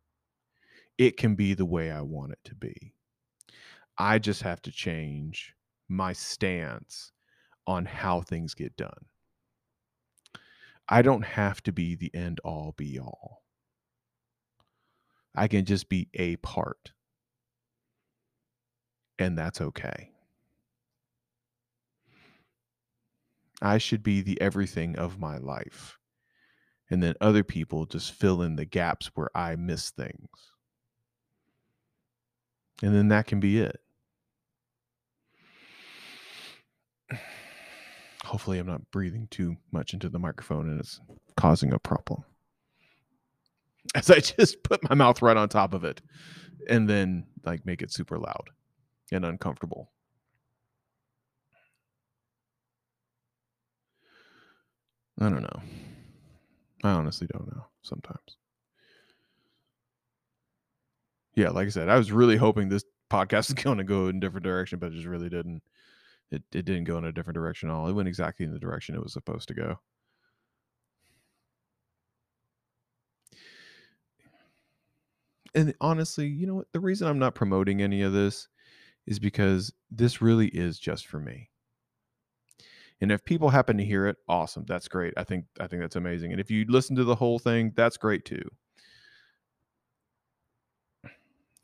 It 0.98 1.18
can 1.18 1.36
be 1.36 1.54
the 1.54 1.66
way 1.66 1.90
I 1.90 2.02
want 2.02 2.34
it 2.34 2.40
to 2.46 2.56
be. 2.56 2.94
I 3.98 4.20
just 4.20 4.42
have 4.44 4.62
to 4.64 4.72
change 4.72 5.56
my 5.90 6.14
stance 6.14 7.13
on 7.68 7.86
how 7.86 8.22
things 8.22 8.54
get 8.54 8.76
done. 8.78 9.06
I 10.88 11.02
don't 11.02 11.24
have 11.24 11.64
to 11.64 11.72
be 11.72 11.96
the 11.96 12.14
end 12.14 12.40
all 12.44 12.74
be 12.78 13.00
all. 13.00 13.44
I 15.36 15.48
can 15.48 15.66
just 15.66 15.90
be 15.90 16.10
a 16.14 16.36
part. 16.38 16.92
And 19.18 19.38
that's 19.38 19.62
okay. 19.62 20.12
I 23.62 23.78
should 23.78 24.04
be 24.04 24.22
the 24.22 24.40
everything 24.42 24.98
of 24.98 25.20
my 25.20 25.38
life. 25.38 25.98
And 26.90 27.02
then 27.02 27.16
other 27.22 27.44
people 27.44 27.86
just 27.86 28.12
fill 28.12 28.42
in 28.42 28.58
the 28.58 28.66
gaps 28.66 29.10
where 29.16 29.30
I 29.36 29.56
miss 29.56 29.90
things. 29.90 30.28
And 32.82 32.94
then 32.94 33.08
that 33.08 33.26
can 33.26 33.40
be 33.40 33.60
it. 33.60 33.80
Hopefully, 38.34 38.58
I'm 38.58 38.66
not 38.66 38.90
breathing 38.90 39.28
too 39.30 39.58
much 39.72 39.94
into 39.94 40.10
the 40.10 40.18
microphone 40.18 40.68
and 40.68 40.80
it's 40.80 41.00
causing 41.38 41.72
a 41.72 41.78
problem. 41.78 42.24
As 43.96 44.10
I 44.10 44.22
just 44.22 44.64
put 44.64 44.90
my 44.90 44.96
mouth 44.96 45.22
right 45.22 45.38
on 45.38 45.48
top 45.50 45.76
of 45.76 45.84
it 45.84 46.02
and 46.68 46.90
then 46.90 47.28
like 47.46 47.64
make 47.64 47.84
it 47.84 47.92
super 47.92 48.18
loud 48.18 48.50
and 49.12 49.24
uncomfortable. 49.24 49.92
I 55.20 55.30
don't 55.30 55.44
know. 55.44 55.62
I 56.84 56.90
honestly 56.90 57.28
don't 57.32 57.56
know 57.56 57.68
sometimes. 57.84 58.38
Yeah, 61.36 61.50
like 61.50 61.68
I 61.68 61.70
said, 61.70 61.88
I 61.88 62.00
was 62.00 62.12
really 62.12 62.38
hoping 62.38 62.70
this 62.70 62.84
podcast 63.12 63.50
is 63.50 63.54
going 63.54 63.78
to 63.78 63.84
go 63.84 64.08
in 64.08 64.18
a 64.18 64.20
different 64.20 64.44
direction, 64.44 64.80
but 64.80 64.88
it 64.88 64.96
just 64.96 65.06
really 65.06 65.30
didn't. 65.30 65.62
It, 66.32 66.44
it 66.52 66.66
didn't 66.66 66.86
go 66.86 66.98
in 66.98 67.06
a 67.06 67.12
different 67.12 67.36
direction 67.36 67.70
at 67.70 67.74
all. 67.74 67.88
It 67.88 67.94
went 67.94 68.08
exactly 68.08 68.46
in 68.46 68.54
the 68.54 68.60
direction 68.60 68.96
it 68.96 69.04
was 69.04 69.14
supposed 69.14 69.48
to 69.50 69.54
go. 69.54 69.80
And 75.56 75.74
honestly, 75.80 76.28
you 76.28 76.48
know 76.48 76.56
what? 76.56 76.72
The 76.72 76.80
reason 76.80 77.08
I'm 77.08 77.20
not 77.20 77.36
promoting 77.36 77.82
any 77.82 78.02
of 78.02 78.14
this 78.14 78.48
is 79.06 79.20
because 79.20 79.72
this 79.92 80.22
really 80.22 80.48
is 80.48 80.80
just 80.80 81.08
for 81.08 81.20
me. 81.20 81.50
And 83.02 83.12
if 83.12 83.26
people 83.26 83.50
happen 83.50 83.78
to 83.78 83.86
hear 83.86 84.08
it, 84.08 84.18
awesome. 84.30 84.66
That's 84.68 84.88
great. 84.88 85.14
I 85.18 85.24
think 85.24 85.46
I 85.60 85.68
think 85.68 85.82
that's 85.82 85.98
amazing. 85.98 86.32
And 86.32 86.40
if 86.40 86.50
you 86.50 86.66
listen 86.70 86.96
to 86.96 87.04
the 87.04 87.16
whole 87.16 87.38
thing, 87.38 87.74
that's 87.76 87.98
great 87.98 88.24
too. 88.26 88.50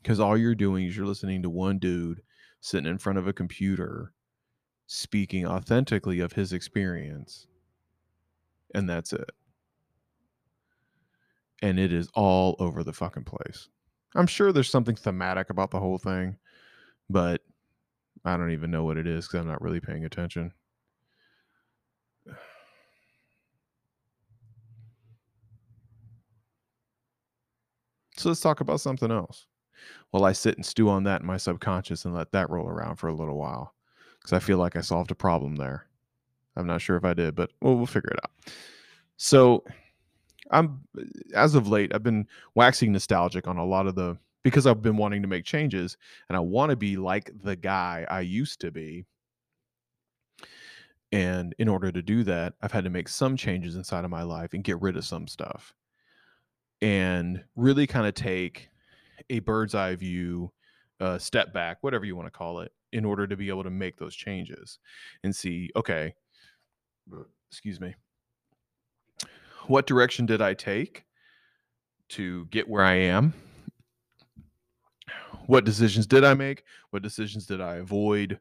Cuz 0.04 0.20
all 0.20 0.36
you're 0.36 0.54
doing 0.54 0.86
is 0.86 0.96
you're 0.96 1.06
listening 1.06 1.42
to 1.42 1.50
one 1.50 1.78
dude 1.78 2.22
sitting 2.60 2.90
in 2.90 2.98
front 2.98 3.18
of 3.18 3.26
a 3.26 3.32
computer 3.32 4.12
speaking 4.92 5.46
authentically 5.46 6.18
of 6.18 6.32
his 6.32 6.52
experience. 6.52 7.46
And 8.74 8.90
that's 8.90 9.12
it. 9.12 9.30
And 11.62 11.78
it 11.78 11.92
is 11.92 12.08
all 12.14 12.56
over 12.58 12.82
the 12.82 12.92
fucking 12.92 13.22
place. 13.22 13.68
I'm 14.16 14.26
sure 14.26 14.52
there's 14.52 14.68
something 14.68 14.96
thematic 14.96 15.48
about 15.48 15.70
the 15.70 15.78
whole 15.78 15.98
thing, 15.98 16.36
but 17.08 17.40
I 18.24 18.36
don't 18.36 18.50
even 18.50 18.72
know 18.72 18.82
what 18.82 18.96
it 18.96 19.06
is 19.06 19.28
because 19.28 19.42
I'm 19.42 19.46
not 19.46 19.62
really 19.62 19.78
paying 19.78 20.04
attention. 20.04 20.52
So 28.16 28.28
let's 28.30 28.40
talk 28.40 28.60
about 28.60 28.80
something 28.80 29.12
else. 29.12 29.46
While 30.10 30.24
I 30.24 30.32
sit 30.32 30.56
and 30.56 30.66
stew 30.66 30.88
on 30.88 31.04
that 31.04 31.20
in 31.20 31.28
my 31.28 31.36
subconscious 31.36 32.04
and 32.04 32.12
let 32.12 32.32
that 32.32 32.50
roll 32.50 32.66
around 32.66 32.96
for 32.96 33.06
a 33.06 33.14
little 33.14 33.38
while, 33.38 33.72
because 34.20 34.32
I 34.32 34.38
feel 34.38 34.58
like 34.58 34.76
I 34.76 34.80
solved 34.80 35.10
a 35.10 35.14
problem 35.16 35.56
there. 35.56 35.86
I'm 36.56 36.66
not 36.66 36.82
sure 36.82 36.96
if 36.96 37.04
I 37.04 37.14
did, 37.14 37.34
but 37.34 37.50
we'll 37.60 37.86
figure 37.86 38.10
it 38.10 38.18
out. 38.22 38.52
So, 39.16 39.64
I'm 40.50 40.80
as 41.34 41.54
of 41.54 41.68
late, 41.68 41.94
I've 41.94 42.02
been 42.02 42.26
waxing 42.54 42.92
nostalgic 42.92 43.46
on 43.46 43.56
a 43.56 43.64
lot 43.64 43.86
of 43.86 43.94
the 43.94 44.18
because 44.42 44.66
I've 44.66 44.82
been 44.82 44.96
wanting 44.96 45.22
to 45.22 45.28
make 45.28 45.44
changes 45.44 45.96
and 46.28 46.36
I 46.36 46.40
want 46.40 46.70
to 46.70 46.76
be 46.76 46.96
like 46.96 47.30
the 47.42 47.56
guy 47.56 48.06
I 48.08 48.20
used 48.20 48.60
to 48.62 48.70
be. 48.70 49.04
And 51.12 51.54
in 51.58 51.68
order 51.68 51.90
to 51.92 52.02
do 52.02 52.24
that, 52.24 52.54
I've 52.62 52.72
had 52.72 52.84
to 52.84 52.90
make 52.90 53.08
some 53.08 53.36
changes 53.36 53.76
inside 53.76 54.04
of 54.04 54.10
my 54.10 54.22
life 54.22 54.54
and 54.54 54.64
get 54.64 54.80
rid 54.80 54.96
of 54.96 55.04
some 55.04 55.26
stuff 55.26 55.74
and 56.80 57.44
really 57.56 57.86
kind 57.86 58.06
of 58.06 58.14
take 58.14 58.70
a 59.28 59.40
bird's 59.40 59.74
eye 59.74 59.94
view, 59.96 60.52
uh, 61.00 61.18
step 61.18 61.52
back, 61.52 61.78
whatever 61.82 62.04
you 62.04 62.16
want 62.16 62.26
to 62.26 62.30
call 62.30 62.60
it, 62.60 62.72
in 62.92 63.04
order 63.04 63.26
to 63.26 63.36
be 63.36 63.48
able 63.48 63.64
to 63.64 63.70
make 63.70 63.98
those 63.98 64.14
changes 64.14 64.78
and 65.22 65.34
see, 65.34 65.70
okay, 65.76 66.14
uh, 67.12 67.22
excuse 67.50 67.80
me, 67.80 67.94
what 69.66 69.86
direction 69.86 70.26
did 70.26 70.42
I 70.42 70.54
take 70.54 71.04
to 72.10 72.46
get 72.46 72.68
where 72.68 72.84
I 72.84 72.94
am? 72.94 73.34
What 75.46 75.64
decisions 75.64 76.06
did 76.06 76.24
I 76.24 76.34
make? 76.34 76.64
What 76.90 77.02
decisions 77.02 77.46
did 77.46 77.60
I 77.60 77.76
avoid? 77.76 78.38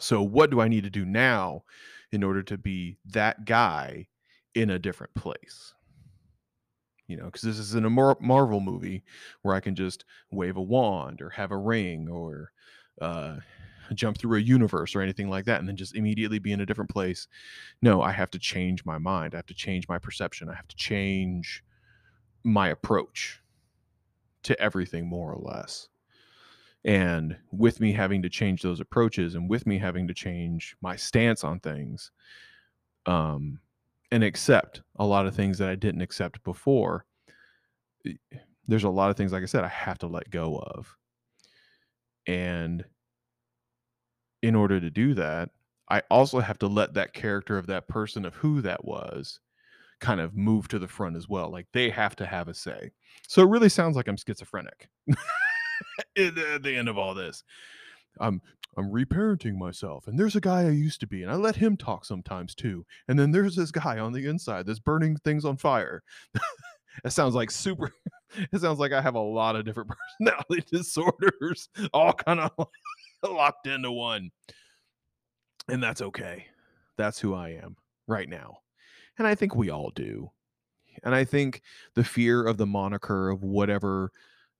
So, 0.00 0.22
what 0.22 0.50
do 0.50 0.60
I 0.60 0.68
need 0.68 0.84
to 0.84 0.90
do 0.90 1.04
now 1.04 1.64
in 2.12 2.22
order 2.22 2.42
to 2.44 2.58
be 2.58 2.98
that 3.06 3.44
guy 3.44 4.08
in 4.54 4.70
a 4.70 4.78
different 4.78 5.14
place? 5.14 5.74
you 7.08 7.16
know, 7.16 7.24
because 7.24 7.42
this 7.42 7.58
is 7.58 7.74
in 7.74 7.86
a 7.86 7.90
Mar- 7.90 8.18
Marvel 8.20 8.60
movie 8.60 9.02
where 9.42 9.54
I 9.54 9.60
can 9.60 9.74
just 9.74 10.04
wave 10.30 10.56
a 10.56 10.62
wand 10.62 11.20
or 11.20 11.30
have 11.30 11.50
a 11.50 11.56
ring 11.56 12.08
or 12.08 12.52
uh, 13.00 13.36
jump 13.94 14.18
through 14.18 14.36
a 14.36 14.40
universe 14.40 14.94
or 14.94 15.00
anything 15.00 15.30
like 15.30 15.44
that 15.46 15.60
and 15.60 15.68
then 15.68 15.76
just 15.76 15.94
immediately 15.94 16.38
be 16.38 16.52
in 16.52 16.60
a 16.60 16.66
different 16.66 16.90
place. 16.90 17.28
No, 17.82 18.02
I 18.02 18.12
have 18.12 18.30
to 18.32 18.38
change 18.38 18.84
my 18.84 18.98
mind. 18.98 19.34
I 19.34 19.38
have 19.38 19.46
to 19.46 19.54
change 19.54 19.88
my 19.88 19.98
perception. 19.98 20.48
I 20.48 20.54
have 20.54 20.68
to 20.68 20.76
change 20.76 21.64
my 22.44 22.68
approach 22.68 23.42
to 24.44 24.60
everything, 24.60 25.06
more 25.06 25.32
or 25.32 25.38
less. 25.38 25.88
And 26.84 27.36
with 27.50 27.80
me 27.80 27.92
having 27.92 28.22
to 28.22 28.28
change 28.28 28.62
those 28.62 28.80
approaches 28.80 29.34
and 29.34 29.50
with 29.50 29.66
me 29.66 29.78
having 29.78 30.06
to 30.08 30.14
change 30.14 30.76
my 30.80 30.96
stance 30.96 31.44
on 31.44 31.60
things, 31.60 32.10
um, 33.06 33.58
and 34.10 34.24
accept 34.24 34.82
a 34.96 35.04
lot 35.04 35.26
of 35.26 35.34
things 35.34 35.58
that 35.58 35.68
I 35.68 35.74
didn't 35.74 36.00
accept 36.00 36.42
before. 36.44 37.04
There's 38.66 38.84
a 38.84 38.88
lot 38.88 39.10
of 39.10 39.16
things, 39.16 39.32
like 39.32 39.42
I 39.42 39.46
said, 39.46 39.64
I 39.64 39.68
have 39.68 39.98
to 39.98 40.06
let 40.06 40.30
go 40.30 40.58
of. 40.58 40.96
And 42.28 42.84
in 44.42 44.54
order 44.54 44.78
to 44.78 44.90
do 44.90 45.14
that, 45.14 45.50
I 45.88 46.02
also 46.10 46.40
have 46.40 46.58
to 46.58 46.68
let 46.68 46.94
that 46.94 47.14
character 47.14 47.58
of 47.58 47.66
that 47.66 47.88
person 47.88 48.24
of 48.24 48.34
who 48.34 48.60
that 48.60 48.84
was 48.84 49.40
kind 50.00 50.20
of 50.20 50.36
move 50.36 50.68
to 50.68 50.78
the 50.78 50.86
front 50.86 51.16
as 51.16 51.28
well. 51.28 51.50
Like 51.50 51.66
they 51.72 51.90
have 51.90 52.14
to 52.16 52.26
have 52.26 52.46
a 52.46 52.54
say. 52.54 52.92
So 53.26 53.42
it 53.42 53.48
really 53.48 53.70
sounds 53.70 53.96
like 53.96 54.06
I'm 54.06 54.16
schizophrenic 54.16 54.88
at 55.08 56.62
the 56.62 56.74
end 56.76 56.88
of 56.88 56.98
all 56.98 57.14
this. 57.14 57.42
I'm 58.20 58.40
I'm 58.76 58.92
reparenting 58.92 59.56
myself, 59.56 60.06
and 60.06 60.18
there's 60.18 60.36
a 60.36 60.40
guy 60.40 60.62
I 60.62 60.70
used 60.70 61.00
to 61.00 61.06
be, 61.06 61.22
and 61.22 61.32
I 61.32 61.34
let 61.34 61.56
him 61.56 61.76
talk 61.76 62.04
sometimes 62.04 62.54
too. 62.54 62.86
And 63.08 63.18
then 63.18 63.32
there's 63.32 63.56
this 63.56 63.72
guy 63.72 63.98
on 63.98 64.12
the 64.12 64.26
inside 64.26 64.66
that's 64.66 64.78
burning 64.78 65.16
things 65.16 65.44
on 65.44 65.56
fire. 65.56 66.02
that 67.02 67.10
sounds 67.10 67.34
like 67.34 67.50
super. 67.50 67.92
It 68.52 68.60
sounds 68.60 68.78
like 68.78 68.92
I 68.92 69.00
have 69.00 69.14
a 69.14 69.20
lot 69.20 69.56
of 69.56 69.64
different 69.64 69.90
personality 70.20 70.64
disorders, 70.70 71.68
all 71.92 72.12
kind 72.12 72.40
of 72.40 72.68
locked 73.22 73.66
into 73.66 73.90
one. 73.90 74.30
And 75.68 75.82
that's 75.82 76.02
okay. 76.02 76.46
That's 76.96 77.18
who 77.18 77.34
I 77.34 77.50
am 77.50 77.76
right 78.06 78.28
now. 78.28 78.58
And 79.18 79.26
I 79.26 79.34
think 79.34 79.54
we 79.54 79.70
all 79.70 79.90
do. 79.90 80.30
And 81.04 81.14
I 81.14 81.24
think 81.24 81.62
the 81.94 82.04
fear 82.04 82.46
of 82.46 82.56
the 82.56 82.66
moniker 82.66 83.30
of 83.30 83.42
whatever 83.42 84.10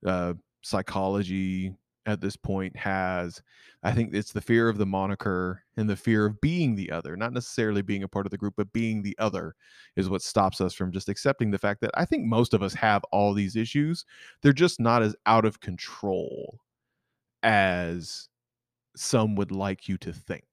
uh, 0.05 0.33
psychology 0.61 1.73
at 2.09 2.21
this 2.21 2.35
point 2.35 2.75
has 2.75 3.41
i 3.83 3.91
think 3.91 4.13
it's 4.13 4.31
the 4.31 4.41
fear 4.41 4.67
of 4.67 4.77
the 4.77 4.85
moniker 4.85 5.63
and 5.77 5.89
the 5.89 5.95
fear 5.95 6.25
of 6.25 6.41
being 6.41 6.75
the 6.75 6.91
other 6.91 7.15
not 7.15 7.33
necessarily 7.33 7.81
being 7.81 8.03
a 8.03 8.07
part 8.07 8.25
of 8.25 8.31
the 8.31 8.37
group 8.37 8.53
but 8.57 8.71
being 8.73 9.01
the 9.01 9.15
other 9.19 9.55
is 9.95 10.09
what 10.09 10.21
stops 10.21 10.59
us 10.59 10.73
from 10.73 10.91
just 10.91 11.09
accepting 11.09 11.51
the 11.51 11.57
fact 11.57 11.81
that 11.81 11.91
i 11.93 12.05
think 12.05 12.25
most 12.25 12.53
of 12.53 12.63
us 12.63 12.73
have 12.73 13.03
all 13.11 13.33
these 13.33 13.55
issues. 13.55 14.05
They're 14.41 14.53
just 14.53 14.79
not 14.79 15.01
as 15.01 15.15
out 15.25 15.45
of 15.45 15.59
control 15.59 16.59
as 17.43 18.29
some 18.95 19.35
would 19.35 19.51
like 19.51 19.87
you 19.87 19.97
to 19.99 20.11
think. 20.11 20.43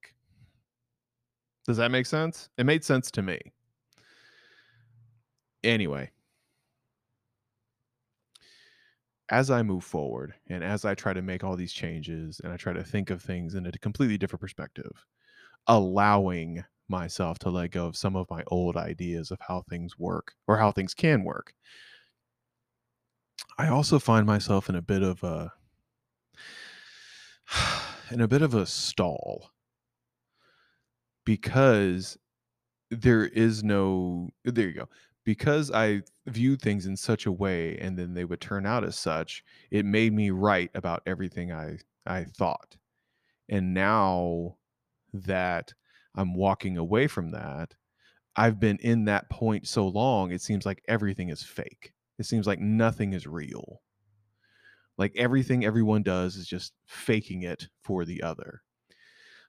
Does 1.67 1.77
that 1.79 1.91
make 1.91 2.07
sense? 2.07 2.49
It 2.59 2.65
made 2.65 2.85
sense 2.85 3.11
to 3.13 3.23
me. 3.23 3.41
Anyway 5.65 6.11
as 9.29 9.51
I 9.51 9.63
move 9.63 9.85
forward 9.85 10.35
and 10.49 10.63
as 10.63 10.85
I 10.85 10.95
try 10.95 11.13
to 11.13 11.23
make 11.23 11.43
all 11.43 11.57
these 11.57 11.73
changes 11.73 12.41
and 12.43 12.53
I 12.53 12.57
try 12.57 12.73
to 12.73 12.85
think 12.85 13.11
of 13.11 13.23
things 13.23 13.55
in 13.55 13.67
a 13.67 13.73
completely 13.73 14.19
different 14.19 14.41
perspective, 14.41 15.07
allowing 15.67 16.65
myself 16.89 17.39
to 17.41 17.51
let 17.51 17.73
go 17.73 17.87
of 17.87 17.97
some 17.97 18.15
of 18.15 18.31
my 18.31 18.45
old 18.49 18.77
ideas 18.77 19.31
of 19.31 19.39
how 19.41 19.63
things 19.69 19.99
work 19.99 20.35
or 20.47 20.57
how 20.57 20.71
things 20.71 20.95
can 20.95 21.25
work. 21.25 21.53
I 23.59 23.69
also 23.69 23.99
find 23.99 24.27
myself 24.27 24.69
in 24.69 24.77
a 24.77 24.83
bit 24.83 25.03
of 25.03 25.23
a 25.25 25.53
in 28.11 28.21
a 28.21 28.29
bit 28.29 28.43
of 28.43 28.55
a 28.55 28.67
stall 28.67 29.51
because 31.25 32.17
there 32.91 33.27
is 33.27 33.65
no 33.65 34.31
there 34.45 34.69
you 34.69 34.75
go 34.75 34.89
because 35.27 35.73
I 35.73 36.05
viewed 36.27 36.63
things 36.63 36.87
in 36.87 36.97
such 36.97 37.27
a 37.27 37.33
way 37.33 37.79
and 37.79 37.99
then 37.99 38.15
they 38.15 38.25
would 38.27 38.41
turn 38.41 38.67
out 38.67 38.85
as 38.85 38.97
such, 38.99 39.45
it 39.73 39.87
made 39.87 40.15
me 40.15 40.31
right 40.31 40.71
about 40.75 41.05
everything 41.07 41.53
I 41.53 41.81
I 42.07 42.25
thought. 42.27 42.79
And 43.49 43.75
now 43.75 44.59
that 45.15 45.75
I'm 46.17 46.35
walking 46.35 46.79
away 46.79 47.09
from 47.09 47.31
that, 47.33 47.75
I've 48.37 48.61
been 48.61 48.79
in 48.79 49.07
that 49.07 49.31
point 49.31 49.69
so 49.69 49.89
long, 49.89 50.33
it 50.33 50.43
seems 50.43 50.67
like 50.67 50.83
everything 50.89 51.31
is 51.31 51.43
fake. 51.45 51.95
It 52.19 52.27
seems 52.27 52.47
like 52.47 52.61
nothing 52.61 53.13
is 53.15 53.27
real. 53.27 53.83
Like 54.99 55.17
everything 55.17 55.65
everyone 55.65 56.03
does 56.03 56.37
is 56.37 56.47
just 56.47 56.75
faking 56.85 57.41
it 57.43 57.69
for 57.81 58.05
the 58.05 58.23
other. 58.23 58.63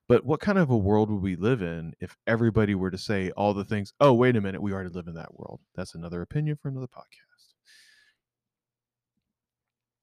But 0.07 0.25
what 0.25 0.39
kind 0.39 0.57
of 0.57 0.69
a 0.69 0.77
world 0.77 1.11
would 1.11 1.21
we 1.21 1.35
live 1.35 1.61
in 1.61 1.93
if 1.99 2.15
everybody 2.25 2.75
were 2.75 2.91
to 2.91 2.97
say 2.97 3.31
all 3.31 3.53
the 3.53 3.65
things? 3.65 3.93
Oh, 3.99 4.13
wait 4.13 4.37
a 4.37 4.41
minute, 4.41 4.61
we 4.61 4.71
already 4.71 4.89
live 4.89 5.07
in 5.07 5.15
that 5.15 5.37
world. 5.37 5.59
That's 5.75 5.95
another 5.95 6.21
opinion 6.21 6.57
for 6.61 6.69
another 6.69 6.87
podcast. 6.87 7.27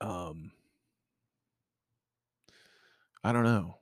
Um, 0.07 0.53
I 3.23 3.33
don't 3.33 3.45
know. 3.45 3.79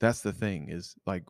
That's 0.00 0.20
the 0.20 0.32
thing 0.32 0.68
is 0.68 0.94
like 1.06 1.24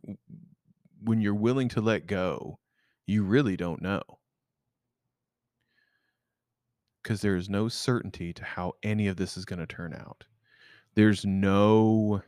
when 1.05 1.21
you're 1.21 1.35
willing 1.35 1.69
to 1.71 1.81
let 1.81 2.07
go, 2.07 2.59
you 3.07 3.23
really 3.23 3.57
don't 3.57 3.83
know. 3.83 4.03
Because 7.03 7.21
there 7.21 7.37
is 7.37 7.49
no 7.49 7.69
certainty 7.69 8.33
to 8.33 8.45
how 8.45 8.73
any 8.83 9.07
of 9.07 9.17
this 9.17 9.37
is 9.37 9.45
going 9.45 9.59
to 9.59 9.67
turn 9.67 9.95
out. 9.95 10.25
There's 10.95 11.25
no 11.25 12.23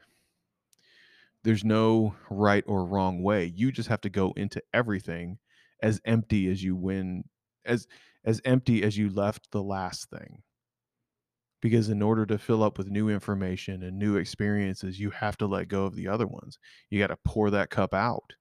there's 1.43 1.65
no 1.65 2.15
right 2.31 2.65
or 2.67 2.87
wrong 2.87 3.23
way. 3.23 3.53
You 3.55 3.71
just 3.71 3.89
have 3.91 4.01
to 4.03 4.11
go 4.11 4.33
into 4.37 4.63
everything 4.73 5.39
as 5.83 6.01
empty 6.07 6.49
as 6.51 6.65
you 6.65 6.75
win 6.75 7.25
as 7.67 7.87
as 8.25 8.41
empty 8.45 8.83
as 8.83 8.97
you 8.97 9.11
left 9.11 9.51
the 9.51 9.63
last 9.63 10.09
thing. 10.09 10.43
Because 11.61 11.91
in 11.91 12.03
order 12.03 12.27
to 12.27 12.39
fill 12.39 12.63
up 12.63 12.77
with 12.79 12.91
new 12.91 13.09
information 13.09 13.83
and 13.83 13.99
new 13.99 14.17
experiences, 14.17 14.99
you 14.99 15.11
have 15.11 15.37
to 15.39 15.47
let 15.47 15.69
go 15.69 15.85
of 15.85 15.95
the 15.95 16.09
other 16.09 16.27
ones. 16.27 16.59
You 16.91 16.99
got 16.99 17.07
to 17.09 17.19
pour 17.25 17.51
that 17.51 17.71
cup 17.71 17.95
out. 17.95 18.35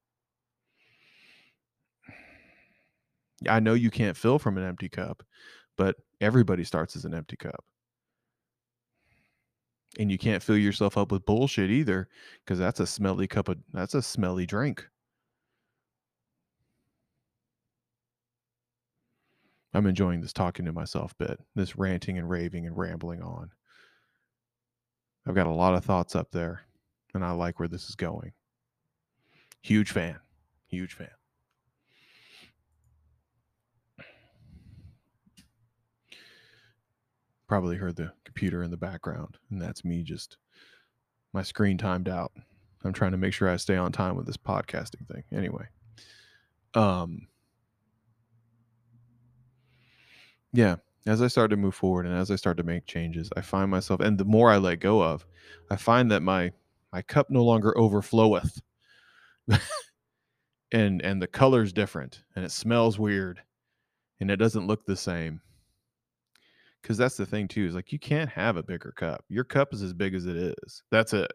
I 3.47 3.59
know 3.59 3.73
you 3.73 3.89
can't 3.89 4.17
fill 4.17 4.39
from 4.39 4.57
an 4.57 4.65
empty 4.65 4.89
cup, 4.89 5.23
but 5.77 5.97
everybody 6.21 6.63
starts 6.63 6.95
as 6.95 7.05
an 7.05 7.13
empty 7.13 7.35
cup 7.37 7.63
and 9.99 10.11
you 10.11 10.17
can't 10.17 10.43
fill 10.43 10.57
yourself 10.57 10.97
up 10.97 11.11
with 11.11 11.25
bullshit 11.25 11.69
either 11.69 12.07
because 12.43 12.59
that's 12.59 12.79
a 12.79 12.87
smelly 12.87 13.27
cup 13.27 13.49
of 13.49 13.57
that's 13.73 13.93
a 13.93 14.01
smelly 14.01 14.45
drink. 14.45 14.87
I'm 19.73 19.87
enjoying 19.87 20.21
this 20.21 20.33
talking 20.33 20.65
to 20.65 20.71
myself 20.73 21.17
bit 21.17 21.39
this 21.55 21.75
ranting 21.77 22.17
and 22.17 22.29
raving 22.29 22.67
and 22.67 22.77
rambling 22.77 23.21
on. 23.21 23.49
I've 25.25 25.35
got 25.35 25.47
a 25.47 25.51
lot 25.51 25.73
of 25.73 25.85
thoughts 25.85 26.15
up 26.15 26.31
there 26.31 26.61
and 27.13 27.23
i 27.23 27.31
like 27.31 27.59
where 27.59 27.67
this 27.67 27.89
is 27.89 27.95
going. 27.95 28.33
Huge 29.61 29.91
fan 29.91 30.19
huge 30.73 30.95
fan 30.95 31.22
probably 37.53 37.77
heard 37.77 37.95
the 37.95 38.11
computer 38.25 38.63
in 38.63 38.71
the 38.71 38.77
background, 38.77 39.37
and 39.51 39.61
that's 39.61 39.85
me 39.85 40.01
just 40.01 40.37
my 41.33 41.43
screen 41.43 41.77
timed 41.77 42.09
out. 42.09 42.31
I'm 42.83 42.93
trying 42.93 43.11
to 43.11 43.17
make 43.19 43.31
sure 43.31 43.47
I 43.47 43.57
stay 43.57 43.75
on 43.75 43.91
time 43.91 44.15
with 44.15 44.25
this 44.25 44.37
podcasting 44.37 45.07
thing. 45.07 45.23
Anyway, 45.31 45.67
um, 46.73 47.27
yeah, 50.51 50.77
as 51.05 51.21
I 51.21 51.27
start 51.27 51.51
to 51.51 51.55
move 51.55 51.75
forward 51.75 52.07
and 52.07 52.17
as 52.17 52.31
I 52.31 52.37
start 52.37 52.57
to 52.57 52.63
make 52.63 52.87
changes, 52.87 53.29
I 53.37 53.41
find 53.41 53.69
myself, 53.69 53.99
and 53.99 54.17
the 54.17 54.25
more 54.25 54.49
I 54.49 54.57
let 54.57 54.79
go 54.79 55.03
of, 55.03 55.23
I 55.69 55.75
find 55.75 56.09
that 56.09 56.23
my 56.23 56.51
my 56.91 57.03
cup 57.03 57.29
no 57.29 57.43
longer 57.43 57.75
overfloweth, 57.77 58.61
and 60.71 61.03
and 61.03 61.21
the 61.21 61.27
color's 61.27 61.71
different, 61.71 62.23
and 62.35 62.43
it 62.43 62.51
smells 62.51 62.97
weird, 62.97 63.43
and 64.19 64.31
it 64.31 64.37
doesn't 64.37 64.65
look 64.65 64.87
the 64.87 64.97
same 64.97 65.39
because 66.83 66.97
that's 66.97 67.17
the 67.17 67.25
thing 67.25 67.47
too 67.47 67.65
is 67.65 67.75
like 67.75 67.91
you 67.91 67.99
can't 67.99 68.29
have 68.29 68.57
a 68.57 68.63
bigger 68.63 68.93
cup. 68.95 69.25
Your 69.29 69.45
cup 69.45 69.73
is 69.73 69.81
as 69.81 69.93
big 69.93 70.13
as 70.13 70.27
it 70.27 70.35
is. 70.37 70.83
That's 70.91 71.13
it. 71.13 71.31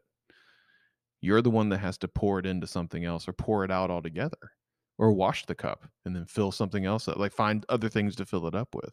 You're 1.20 1.42
the 1.42 1.50
one 1.50 1.70
that 1.70 1.78
has 1.78 1.98
to 1.98 2.08
pour 2.08 2.38
it 2.38 2.46
into 2.46 2.66
something 2.68 3.04
else 3.04 3.26
or 3.26 3.32
pour 3.32 3.64
it 3.64 3.70
out 3.72 3.90
altogether 3.90 4.52
or 4.98 5.12
wash 5.12 5.46
the 5.46 5.54
cup 5.54 5.88
and 6.04 6.14
then 6.14 6.26
fill 6.26 6.52
something 6.52 6.84
else 6.84 7.08
up 7.08 7.16
like 7.16 7.32
find 7.32 7.66
other 7.68 7.88
things 7.88 8.14
to 8.16 8.26
fill 8.26 8.46
it 8.46 8.54
up 8.54 8.74
with. 8.74 8.92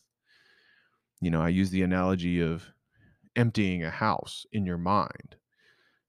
You 1.21 1.31
know 1.31 1.41
i 1.41 1.49
use 1.49 1.69
the 1.69 1.81
analogy 1.83 2.41
of 2.41 2.71
emptying 3.35 3.83
a 3.83 3.89
house 3.89 4.45
in 4.53 4.65
your 4.65 4.77
mind 4.77 5.35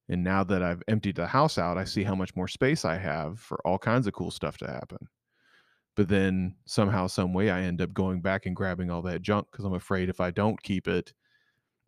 and 0.08 0.22
now 0.22 0.44
that 0.44 0.62
i've 0.62 0.82
emptied 0.88 1.16
the 1.16 1.26
house 1.26 1.58
out 1.58 1.78
i 1.78 1.84
see 1.84 2.04
how 2.04 2.14
much 2.14 2.36
more 2.36 2.48
space 2.48 2.84
i 2.84 2.96
have 2.96 3.40
for 3.40 3.60
all 3.66 3.78
kinds 3.78 4.06
of 4.06 4.14
cool 4.14 4.30
stuff 4.30 4.58
to 4.58 4.66
happen 4.66 5.08
but 5.96 6.08
then 6.08 6.54
somehow 6.66 7.06
some 7.06 7.32
way 7.32 7.50
i 7.50 7.60
end 7.60 7.80
up 7.80 7.92
going 7.92 8.20
back 8.20 8.46
and 8.46 8.54
grabbing 8.54 8.90
all 8.90 9.02
that 9.02 9.22
junk 9.22 9.46
because 9.50 9.64
i'm 9.64 9.74
afraid 9.74 10.08
if 10.08 10.20
i 10.20 10.30
don't 10.30 10.62
keep 10.62 10.86
it 10.86 11.12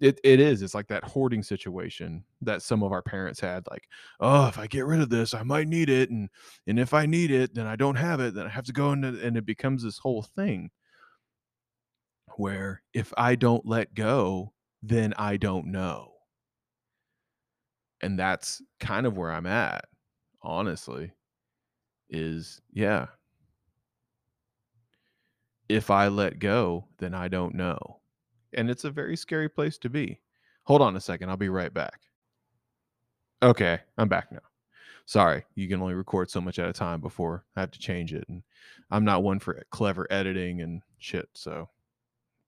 it 0.00 0.18
it 0.24 0.40
is 0.40 0.62
it's 0.62 0.74
like 0.74 0.86
that 0.88 1.04
hoarding 1.04 1.42
situation 1.42 2.24
that 2.40 2.62
some 2.62 2.82
of 2.82 2.92
our 2.92 3.02
parents 3.02 3.40
had 3.40 3.64
like 3.70 3.88
oh 4.20 4.46
if 4.46 4.58
i 4.58 4.66
get 4.66 4.86
rid 4.86 5.00
of 5.00 5.10
this 5.10 5.34
i 5.34 5.42
might 5.42 5.68
need 5.68 5.90
it 5.90 6.10
and 6.10 6.28
and 6.66 6.78
if 6.78 6.94
i 6.94 7.04
need 7.04 7.30
it 7.30 7.54
then 7.54 7.66
i 7.66 7.76
don't 7.76 7.96
have 7.96 8.20
it 8.20 8.34
then 8.34 8.46
i 8.46 8.50
have 8.50 8.64
to 8.64 8.72
go 8.72 8.92
into 8.92 9.08
and 9.24 9.36
it 9.36 9.46
becomes 9.46 9.82
this 9.82 9.98
whole 9.98 10.22
thing 10.22 10.70
where 12.36 12.82
if 12.94 13.12
i 13.16 13.34
don't 13.34 13.66
let 13.66 13.92
go 13.94 14.52
then 14.82 15.12
i 15.18 15.36
don't 15.36 15.66
know 15.66 16.12
and 18.00 18.16
that's 18.16 18.62
kind 18.78 19.06
of 19.06 19.16
where 19.16 19.32
i'm 19.32 19.46
at 19.46 19.84
honestly 20.42 21.10
is 22.10 22.60
yeah. 22.72 23.06
If 25.68 25.90
I 25.90 26.08
let 26.08 26.38
go, 26.38 26.86
then 26.98 27.14
I 27.14 27.28
don't 27.28 27.54
know. 27.54 28.00
And 28.54 28.70
it's 28.70 28.84
a 28.84 28.90
very 28.90 29.16
scary 29.16 29.48
place 29.48 29.76
to 29.78 29.90
be. 29.90 30.20
Hold 30.64 30.82
on 30.82 30.96
a 30.96 31.00
second. 31.00 31.28
I'll 31.28 31.36
be 31.36 31.48
right 31.48 31.72
back. 31.72 32.00
Okay, 33.42 33.78
I'm 33.96 34.08
back 34.08 34.32
now. 34.32 34.40
Sorry, 35.06 35.44
you 35.54 35.68
can 35.68 35.80
only 35.80 35.94
record 35.94 36.30
so 36.30 36.40
much 36.40 36.58
at 36.58 36.68
a 36.68 36.72
time 36.72 37.00
before 37.00 37.44
I 37.56 37.60
have 37.60 37.70
to 37.70 37.78
change 37.78 38.12
it. 38.12 38.24
And 38.28 38.42
I'm 38.90 39.04
not 39.04 39.22
one 39.22 39.38
for 39.38 39.62
clever 39.70 40.06
editing 40.10 40.60
and 40.60 40.82
shit. 40.98 41.28
So 41.34 41.68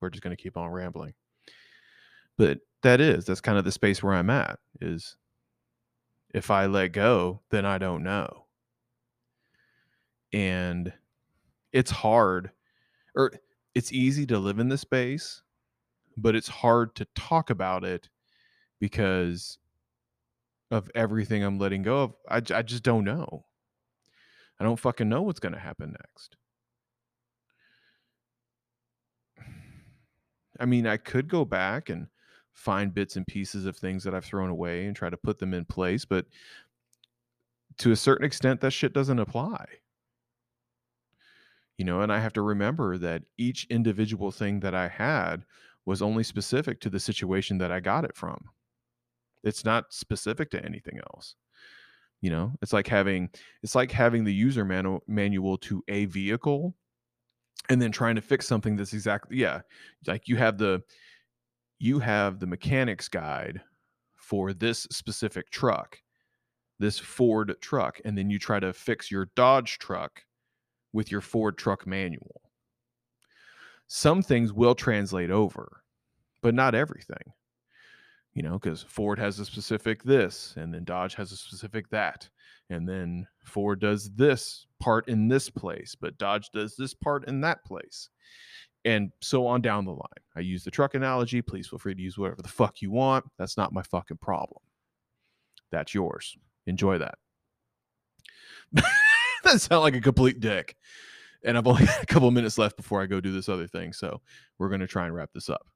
we're 0.00 0.10
just 0.10 0.22
going 0.22 0.36
to 0.36 0.42
keep 0.42 0.56
on 0.56 0.70
rambling. 0.70 1.14
But 2.36 2.60
that 2.82 3.00
is, 3.00 3.24
that's 3.24 3.40
kind 3.40 3.58
of 3.58 3.64
the 3.64 3.72
space 3.72 4.02
where 4.02 4.14
I'm 4.14 4.30
at 4.30 4.58
is 4.80 5.16
if 6.32 6.50
I 6.50 6.66
let 6.66 6.88
go, 6.88 7.40
then 7.50 7.66
I 7.66 7.78
don't 7.78 8.02
know. 8.02 8.46
And 10.32 10.92
it's 11.72 11.90
hard 11.90 12.50
or 13.14 13.32
it's 13.74 13.92
easy 13.92 14.26
to 14.26 14.38
live 14.38 14.58
in 14.58 14.68
the 14.68 14.78
space, 14.78 15.42
but 16.16 16.34
it's 16.34 16.48
hard 16.48 16.94
to 16.96 17.06
talk 17.14 17.50
about 17.50 17.84
it 17.84 18.08
because 18.80 19.58
of 20.70 20.90
everything 20.94 21.42
I'm 21.42 21.58
letting 21.58 21.82
go 21.82 22.02
of. 22.02 22.14
I, 22.28 22.36
I 22.54 22.62
just 22.62 22.82
don't 22.82 23.04
know. 23.04 23.44
I 24.58 24.64
don't 24.64 24.78
fucking 24.78 25.08
know 25.08 25.22
what's 25.22 25.40
going 25.40 25.54
to 25.54 25.58
happen 25.58 25.96
next. 25.98 26.36
I 30.58 30.66
mean, 30.66 30.86
I 30.86 30.98
could 30.98 31.28
go 31.28 31.44
back 31.46 31.88
and 31.88 32.08
find 32.52 32.92
bits 32.92 33.16
and 33.16 33.26
pieces 33.26 33.64
of 33.64 33.76
things 33.76 34.04
that 34.04 34.14
I've 34.14 34.24
thrown 34.24 34.50
away 34.50 34.86
and 34.86 34.94
try 34.94 35.08
to 35.08 35.16
put 35.16 35.38
them 35.38 35.54
in 35.54 35.64
place, 35.64 36.04
but 36.04 36.26
to 37.78 37.92
a 37.92 37.96
certain 37.96 38.26
extent, 38.26 38.60
that 38.60 38.72
shit 38.72 38.92
doesn't 38.92 39.18
apply. 39.18 39.64
You 41.80 41.86
know, 41.86 42.02
and 42.02 42.12
I 42.12 42.18
have 42.18 42.34
to 42.34 42.42
remember 42.42 42.98
that 42.98 43.22
each 43.38 43.66
individual 43.70 44.30
thing 44.30 44.60
that 44.60 44.74
I 44.74 44.86
had 44.86 45.46
was 45.86 46.02
only 46.02 46.22
specific 46.22 46.78
to 46.82 46.90
the 46.90 47.00
situation 47.00 47.56
that 47.56 47.72
I 47.72 47.80
got 47.80 48.04
it 48.04 48.14
from. 48.14 48.50
It's 49.44 49.64
not 49.64 49.86
specific 49.90 50.50
to 50.50 50.62
anything 50.62 50.98
else. 50.98 51.36
You 52.20 52.28
know, 52.28 52.52
it's 52.60 52.74
like 52.74 52.86
having 52.86 53.30
it's 53.62 53.74
like 53.74 53.90
having 53.92 54.24
the 54.24 54.34
user 54.34 54.62
manu- 54.62 55.00
manual 55.08 55.56
to 55.56 55.82
a 55.88 56.04
vehicle 56.04 56.74
and 57.70 57.80
then 57.80 57.92
trying 57.92 58.16
to 58.16 58.20
fix 58.20 58.46
something 58.46 58.76
that's 58.76 58.92
exactly 58.92 59.38
yeah, 59.38 59.62
like 60.06 60.28
you 60.28 60.36
have 60.36 60.58
the 60.58 60.82
you 61.78 61.98
have 61.98 62.40
the 62.40 62.46
mechanic's 62.46 63.08
guide 63.08 63.62
for 64.16 64.52
this 64.52 64.82
specific 64.90 65.48
truck, 65.48 65.96
this 66.78 66.98
Ford 66.98 67.56
truck, 67.62 68.02
and 68.04 68.18
then 68.18 68.28
you 68.28 68.38
try 68.38 68.60
to 68.60 68.74
fix 68.74 69.10
your 69.10 69.30
Dodge 69.34 69.78
truck 69.78 70.24
with 70.92 71.10
your 71.10 71.20
Ford 71.20 71.56
truck 71.56 71.86
manual. 71.86 72.40
Some 73.88 74.22
things 74.22 74.52
will 74.52 74.74
translate 74.74 75.30
over, 75.30 75.82
but 76.42 76.54
not 76.54 76.74
everything 76.74 77.32
you 78.34 78.42
know, 78.42 78.58
because 78.58 78.82
Ford 78.82 79.18
has 79.18 79.38
a 79.38 79.44
specific 79.44 80.02
this, 80.02 80.54
and 80.56 80.72
then 80.72 80.84
Dodge 80.84 81.14
has 81.14 81.32
a 81.32 81.36
specific 81.36 81.88
that, 81.90 82.28
and 82.68 82.88
then 82.88 83.26
Ford 83.44 83.80
does 83.80 84.10
this 84.14 84.66
part 84.78 85.08
in 85.08 85.28
this 85.28 85.50
place, 85.50 85.96
but 86.00 86.16
Dodge 86.18 86.50
does 86.52 86.76
this 86.76 86.94
part 86.94 87.26
in 87.26 87.40
that 87.40 87.64
place, 87.64 88.08
and 88.84 89.10
so 89.20 89.46
on 89.46 89.60
down 89.60 89.84
the 89.84 89.90
line. 89.90 90.00
I 90.36 90.40
use 90.40 90.62
the 90.64 90.70
truck 90.70 90.94
analogy. 90.94 91.42
Please 91.42 91.66
feel 91.66 91.78
free 91.78 91.94
to 91.94 92.00
use 92.00 92.16
whatever 92.16 92.42
the 92.42 92.48
fuck 92.48 92.80
you 92.80 92.90
want. 92.90 93.24
That's 93.36 93.56
not 93.56 93.72
my 93.72 93.82
fucking 93.82 94.18
problem. 94.18 94.62
That's 95.72 95.92
yours. 95.92 96.36
Enjoy 96.66 96.98
that. 96.98 97.18
that 99.52 99.60
sounds 99.60 99.82
like 99.82 99.96
a 99.96 100.00
complete 100.00 100.40
dick. 100.40 100.76
And 101.44 101.56
I've 101.56 101.66
only 101.66 101.86
got 101.86 102.02
a 102.02 102.06
couple 102.06 102.30
minutes 102.30 102.58
left 102.58 102.76
before 102.76 103.02
I 103.02 103.06
go 103.06 103.20
do 103.20 103.32
this 103.32 103.48
other 103.48 103.66
thing. 103.66 103.92
So 103.92 104.20
we're 104.58 104.68
going 104.68 104.80
to 104.80 104.86
try 104.86 105.06
and 105.06 105.14
wrap 105.14 105.30
this 105.32 105.48
up. 105.48 105.66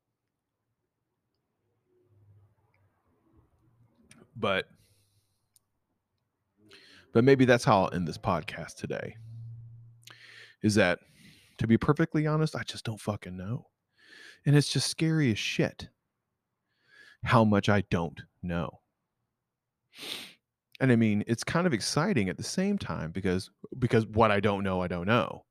but 4.37 4.66
but 7.12 7.24
maybe 7.24 7.44
that's 7.44 7.64
how 7.64 7.84
I'll 7.84 7.94
end 7.94 8.08
this 8.08 8.18
podcast 8.18 8.74
today. 8.74 9.16
Is 10.62 10.74
that 10.74 10.98
to 11.58 11.66
be 11.66 11.78
perfectly 11.78 12.26
honest, 12.26 12.56
I 12.56 12.62
just 12.62 12.84
don't 12.84 13.00
fucking 13.00 13.37
know. 13.37 13.66
And 14.46 14.56
it's 14.56 14.72
just 14.72 14.88
scary 14.88 15.30
as 15.30 15.38
shit 15.38 15.88
how 17.22 17.44
much 17.44 17.68
I 17.68 17.82
don't 17.90 18.20
know. 18.42 18.80
And 20.80 20.90
I 20.90 20.96
mean, 20.96 21.24
it's 21.26 21.44
kind 21.44 21.66
of 21.66 21.72
exciting 21.72 22.28
at 22.28 22.37
the 22.37 22.42
same 22.42 22.78
time 22.78 23.10
because 23.12 23.50
because 23.78 24.06
what 24.06 24.30
I 24.30 24.40
don't 24.40 24.64
know, 24.64 24.80
I 24.82 24.88
don't 24.88 25.06
know. 25.06 25.44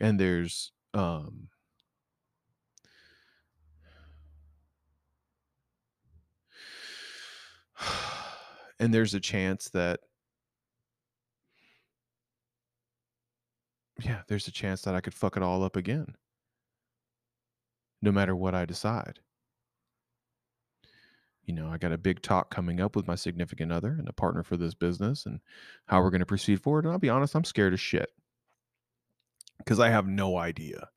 And 0.00 0.18
there's 0.18 0.72
um 0.94 1.48
and 8.78 8.92
there's 8.94 9.14
a 9.14 9.20
chance 9.20 9.68
that 9.70 10.00
yeah, 14.00 14.22
there's 14.28 14.48
a 14.48 14.52
chance 14.52 14.82
that 14.82 14.94
I 14.94 15.00
could 15.00 15.14
fuck 15.14 15.36
it 15.36 15.42
all 15.42 15.62
up 15.62 15.76
again. 15.76 16.16
No 18.02 18.12
matter 18.12 18.34
what 18.36 18.54
I 18.54 18.64
decide. 18.64 19.20
You 21.44 21.54
know, 21.54 21.68
I 21.68 21.78
got 21.78 21.92
a 21.92 21.98
big 21.98 22.22
talk 22.22 22.50
coming 22.50 22.80
up 22.80 22.94
with 22.94 23.06
my 23.06 23.16
significant 23.16 23.72
other 23.72 23.96
and 23.98 24.08
a 24.08 24.12
partner 24.12 24.42
for 24.42 24.56
this 24.56 24.74
business 24.74 25.26
and 25.26 25.40
how 25.86 26.00
we're 26.00 26.10
going 26.10 26.20
to 26.20 26.26
proceed 26.26 26.62
forward. 26.62 26.84
And 26.84 26.92
I'll 26.92 26.98
be 26.98 27.08
honest, 27.08 27.34
I'm 27.34 27.44
scared 27.44 27.72
as 27.72 27.80
shit 27.80 28.10
because 29.58 29.80
I 29.80 29.90
have 29.90 30.06
no 30.06 30.38
idea. 30.38 30.88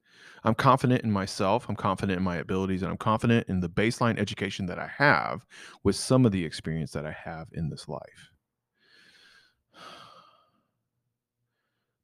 I'm 0.44 0.54
confident 0.54 1.04
in 1.04 1.12
myself, 1.12 1.68
I'm 1.68 1.76
confident 1.76 2.18
in 2.18 2.24
my 2.24 2.38
abilities, 2.38 2.84
and 2.84 2.92
I'm 2.92 2.98
confident 2.98 3.50
in 3.50 3.60
the 3.60 3.70
baseline 3.70 4.20
education 4.20 4.68
that 4.68 4.78
I 4.78 4.88
have 4.88 5.44
with 5.84 5.96
some 5.96 6.24
of 6.26 6.32
the 6.32 6.46
experience 6.46 6.92
that 6.92 7.06
I 7.06 7.12
have 7.12 7.48
in 7.54 7.70
this 7.70 7.88
life. 7.88 8.32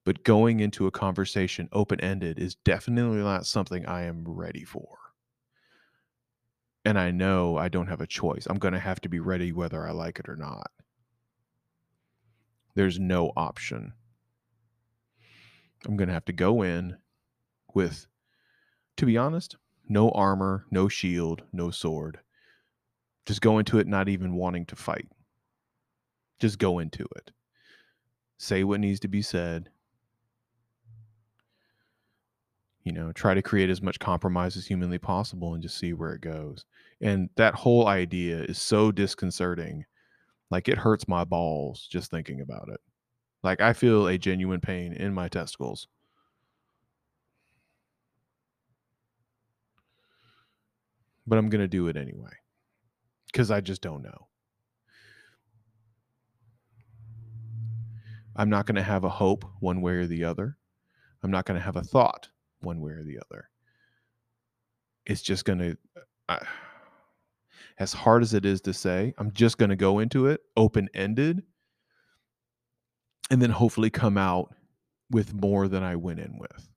But 0.04 0.24
going 0.24 0.60
into 0.60 0.88
a 0.88 0.92
conversation 0.92 1.70
open 1.72 2.02
ended 2.02 2.40
is 2.40 2.56
definitely 2.56 3.20
not 3.20 3.46
something 3.46 3.86
I 3.86 4.04
am 4.06 4.24
ready 4.28 4.64
for. 4.64 5.01
And 6.84 6.98
I 6.98 7.12
know 7.12 7.58
I 7.58 7.70
don't 7.70 7.88
have 7.88 8.02
a 8.02 8.08
choice. 8.08 8.48
I'm 8.50 8.58
going 8.58 8.74
to 8.74 8.80
have 8.80 9.02
to 9.02 9.10
be 9.10 9.20
ready 9.20 9.52
whether 9.52 9.88
I 9.88 9.92
like 9.92 10.20
it 10.20 10.28
or 10.28 10.36
not. 10.36 10.72
There's 12.76 13.00
no 13.00 13.32
option. 13.36 13.94
I'm 15.86 15.98
going 15.98 16.08
to 16.08 16.14
have 16.14 16.26
to 16.26 16.34
go 16.34 16.62
in 16.64 16.98
with 17.74 18.08
to 18.98 19.06
be 19.06 19.18
honest, 19.18 19.56
no 19.90 20.12
armor, 20.12 20.66
no 20.70 20.88
shield, 20.88 21.42
no 21.52 21.72
sword. 21.72 22.20
Just 23.26 23.42
go 23.42 23.58
into 23.58 23.80
it 23.80 23.88
not 23.88 24.10
even 24.10 24.36
wanting 24.36 24.66
to 24.68 24.76
fight. 24.76 25.08
Just 26.40 26.60
go 26.60 26.80
into 26.80 27.08
it. 27.16 27.32
Say 28.38 28.64
what 28.64 28.80
needs 28.80 29.00
to 29.00 29.08
be 29.08 29.22
said. 29.22 29.70
You 32.84 32.94
know, 32.94 33.12
try 33.12 33.34
to 33.34 33.42
create 33.42 33.70
as 33.70 33.82
much 33.82 34.00
compromise 34.00 34.58
as 34.58 34.66
humanly 34.66 34.98
possible 34.98 35.54
and 35.54 35.62
just 35.62 35.78
see 35.78 35.94
where 35.94 36.14
it 36.14 36.22
goes. 36.22 36.66
And 37.00 37.30
that 37.36 37.54
whole 37.54 37.88
idea 37.88 38.42
is 38.44 38.60
so 38.60 38.92
disconcerting. 38.92 39.86
Like 40.50 40.68
it 40.68 40.78
hurts 40.78 41.08
my 41.08 41.24
balls 41.24 41.88
just 41.90 42.10
thinking 42.12 42.42
about 42.42 42.70
it. 42.70 42.80
Like 43.44 43.62
I 43.62 43.74
feel 43.74 44.08
a 44.08 44.18
genuine 44.18 44.62
pain 44.62 44.94
in 44.94 45.14
my 45.14 45.28
testicles 45.28 45.88
but 51.32 51.38
I'm 51.38 51.50
going 51.50 51.62
to 51.62 51.68
do 51.68 51.88
it 51.88 51.96
anyway 51.96 52.34
because 53.28 53.52
I 53.52 53.62
just 53.62 53.82
don't 53.82 54.04
know. 54.04 54.28
I'm 58.36 58.50
not 58.50 58.66
going 58.66 58.76
to 58.76 58.84
have 58.84 59.04
a 59.04 59.10
hope 59.10 59.46
one 59.60 59.82
way 59.82 59.94
or 59.94 60.08
the 60.08 60.24
other. 60.24 60.58
I'm 61.24 61.32
not 61.32 61.46
going 61.46 61.60
to 61.60 61.64
have 61.64 61.76
a 61.76 61.84
thought 61.84 62.30
one 62.62 62.82
way 62.82 62.92
or 62.92 63.04
the 63.04 63.20
other. 63.20 63.50
It's 65.06 65.22
just 65.22 65.46
going 65.46 65.60
to, 65.60 65.78
uh, 66.30 66.40
as 67.80 67.94
hard 67.94 68.22
as 68.22 68.34
it 68.34 68.46
is 68.46 68.62
to 68.62 68.74
say, 68.74 69.14
I'm 69.18 69.32
just 69.32 69.58
going 69.58 69.70
to 69.70 69.76
go 69.76 70.00
into 70.00 70.28
it 70.28 70.42
open 70.56 70.90
ended 70.94 71.44
and 73.30 73.42
then 73.42 73.50
hopefully 73.50 73.90
come 73.90 74.18
out 74.18 74.54
with 75.10 75.34
more 75.34 75.68
than 75.68 75.84
I 75.84 75.96
went 75.96 76.20
in 76.20 76.38
with. 76.38 76.70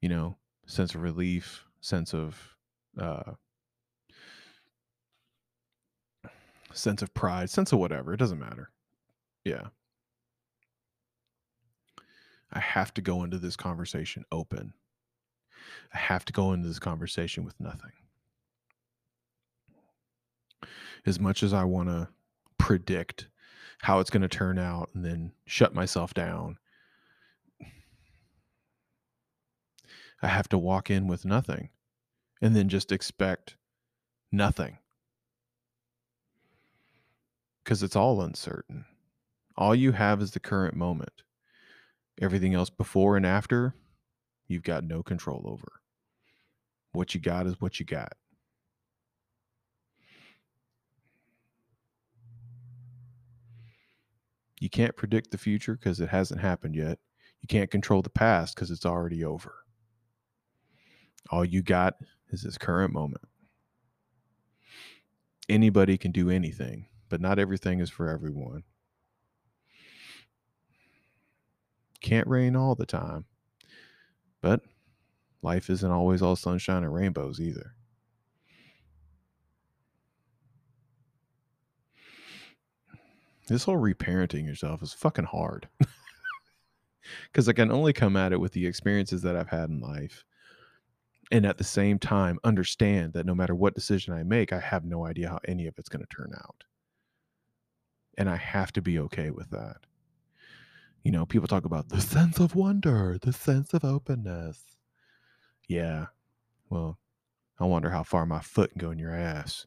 You 0.00 0.08
know, 0.10 0.36
sense 0.66 0.94
of 0.94 1.02
relief, 1.02 1.64
sense 1.80 2.14
of 2.14 2.38
uh, 2.98 3.32
sense 6.72 7.02
of 7.02 7.12
pride, 7.14 7.50
sense 7.50 7.72
of 7.72 7.78
whatever. 7.78 8.12
It 8.12 8.18
doesn't 8.18 8.38
matter. 8.38 8.70
Yeah. 9.44 9.68
I 12.52 12.60
have 12.60 12.92
to 12.94 13.00
go 13.00 13.22
into 13.22 13.38
this 13.38 13.56
conversation 13.56 14.24
open. 14.32 14.72
I 15.94 15.98
have 15.98 16.24
to 16.26 16.32
go 16.32 16.52
into 16.52 16.68
this 16.68 16.78
conversation 16.78 17.44
with 17.44 17.58
nothing. 17.60 17.92
As 21.06 21.18
much 21.20 21.42
as 21.42 21.52
I 21.52 21.64
want 21.64 21.88
to 21.88 22.08
predict 22.58 23.28
how 23.82 24.00
it's 24.00 24.10
going 24.10 24.22
to 24.22 24.28
turn 24.28 24.58
out 24.58 24.90
and 24.94 25.04
then 25.04 25.32
shut 25.46 25.74
myself 25.74 26.12
down. 26.12 26.58
I 30.22 30.28
have 30.28 30.48
to 30.50 30.58
walk 30.58 30.90
in 30.90 31.06
with 31.06 31.24
nothing 31.24 31.70
and 32.42 32.54
then 32.54 32.68
just 32.68 32.92
expect 32.92 33.56
nothing 34.30 34.78
because 37.64 37.82
it's 37.82 37.96
all 37.96 38.20
uncertain. 38.20 38.84
All 39.56 39.74
you 39.74 39.92
have 39.92 40.20
is 40.20 40.32
the 40.32 40.40
current 40.40 40.74
moment. 40.74 41.22
Everything 42.20 42.54
else 42.54 42.68
before 42.68 43.16
and 43.16 43.24
after, 43.24 43.74
you've 44.46 44.62
got 44.62 44.84
no 44.84 45.02
control 45.02 45.42
over. 45.46 45.80
What 46.92 47.14
you 47.14 47.20
got 47.20 47.46
is 47.46 47.60
what 47.60 47.80
you 47.80 47.86
got. 47.86 48.12
You 54.60 54.68
can't 54.68 54.94
predict 54.94 55.30
the 55.30 55.38
future 55.38 55.74
because 55.74 56.00
it 56.00 56.10
hasn't 56.10 56.42
happened 56.42 56.76
yet. 56.76 56.98
You 57.40 57.46
can't 57.48 57.70
control 57.70 58.02
the 58.02 58.10
past 58.10 58.54
because 58.54 58.70
it's 58.70 58.84
already 58.84 59.24
over. 59.24 59.54
All 61.30 61.44
you 61.44 61.62
got 61.62 61.94
is 62.28 62.42
this 62.42 62.58
current 62.58 62.92
moment. 62.92 63.24
Anybody 65.48 65.96
can 65.96 66.12
do 66.12 66.28
anything, 66.28 66.86
but 67.08 67.22
not 67.22 67.38
everything 67.38 67.80
is 67.80 67.88
for 67.88 68.08
everyone. 68.10 68.64
Can't 72.00 72.26
rain 72.26 72.56
all 72.56 72.74
the 72.74 72.86
time, 72.86 73.26
but 74.40 74.60
life 75.42 75.68
isn't 75.70 75.90
always 75.90 76.22
all 76.22 76.36
sunshine 76.36 76.82
and 76.82 76.94
rainbows 76.94 77.40
either. 77.40 77.74
This 83.48 83.64
whole 83.64 83.76
reparenting 83.76 84.46
yourself 84.46 84.82
is 84.82 84.92
fucking 84.92 85.24
hard. 85.24 85.68
Because 87.32 87.48
I 87.48 87.52
can 87.52 87.72
only 87.72 87.92
come 87.92 88.16
at 88.16 88.32
it 88.32 88.40
with 88.40 88.52
the 88.52 88.66
experiences 88.66 89.22
that 89.22 89.36
I've 89.36 89.48
had 89.48 89.68
in 89.70 89.80
life. 89.80 90.24
And 91.32 91.46
at 91.46 91.58
the 91.58 91.64
same 91.64 91.98
time, 91.98 92.38
understand 92.42 93.12
that 93.12 93.26
no 93.26 93.34
matter 93.34 93.54
what 93.54 93.74
decision 93.74 94.14
I 94.14 94.24
make, 94.24 94.52
I 94.52 94.58
have 94.58 94.84
no 94.84 95.06
idea 95.06 95.28
how 95.28 95.38
any 95.46 95.66
of 95.66 95.74
it's 95.78 95.88
going 95.88 96.04
to 96.04 96.16
turn 96.16 96.32
out. 96.36 96.64
And 98.18 98.28
I 98.28 98.36
have 98.36 98.72
to 98.72 98.82
be 98.82 98.98
okay 98.98 99.30
with 99.30 99.50
that. 99.50 99.86
You 101.02 101.12
know, 101.12 101.24
people 101.24 101.48
talk 101.48 101.64
about 101.64 101.88
the 101.88 102.00
sense 102.00 102.38
of 102.38 102.54
wonder, 102.54 103.18
the 103.20 103.32
sense 103.32 103.72
of 103.72 103.84
openness. 103.84 104.62
Yeah. 105.66 106.06
Well, 106.68 106.98
I 107.58 107.64
wonder 107.64 107.90
how 107.90 108.02
far 108.02 108.26
my 108.26 108.40
foot 108.40 108.70
can 108.70 108.80
go 108.80 108.90
in 108.90 108.98
your 108.98 109.14
ass. 109.14 109.66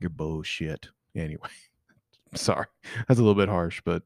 Your 0.00 0.10
bullshit. 0.10 0.88
Anyway. 1.14 1.48
Sorry, 2.34 2.66
that's 3.06 3.18
a 3.18 3.22
little 3.22 3.34
bit 3.34 3.48
harsh, 3.48 3.80
but 3.84 4.02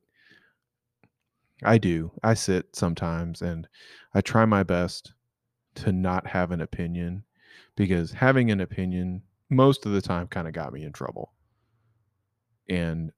I 1.64 1.78
do. 1.78 2.12
I 2.22 2.34
sit 2.34 2.74
sometimes 2.74 3.42
and 3.42 3.68
I 4.14 4.20
try 4.20 4.44
my 4.44 4.62
best 4.62 5.12
to 5.76 5.92
not 5.92 6.26
have 6.26 6.50
an 6.50 6.60
opinion 6.60 7.24
because 7.76 8.12
having 8.12 8.50
an 8.50 8.60
opinion 8.60 9.22
most 9.50 9.86
of 9.86 9.92
the 9.92 10.02
time 10.02 10.26
kind 10.28 10.46
of 10.46 10.54
got 10.54 10.72
me 10.72 10.84
in 10.84 10.92
trouble. 10.92 11.32
And 12.68 13.12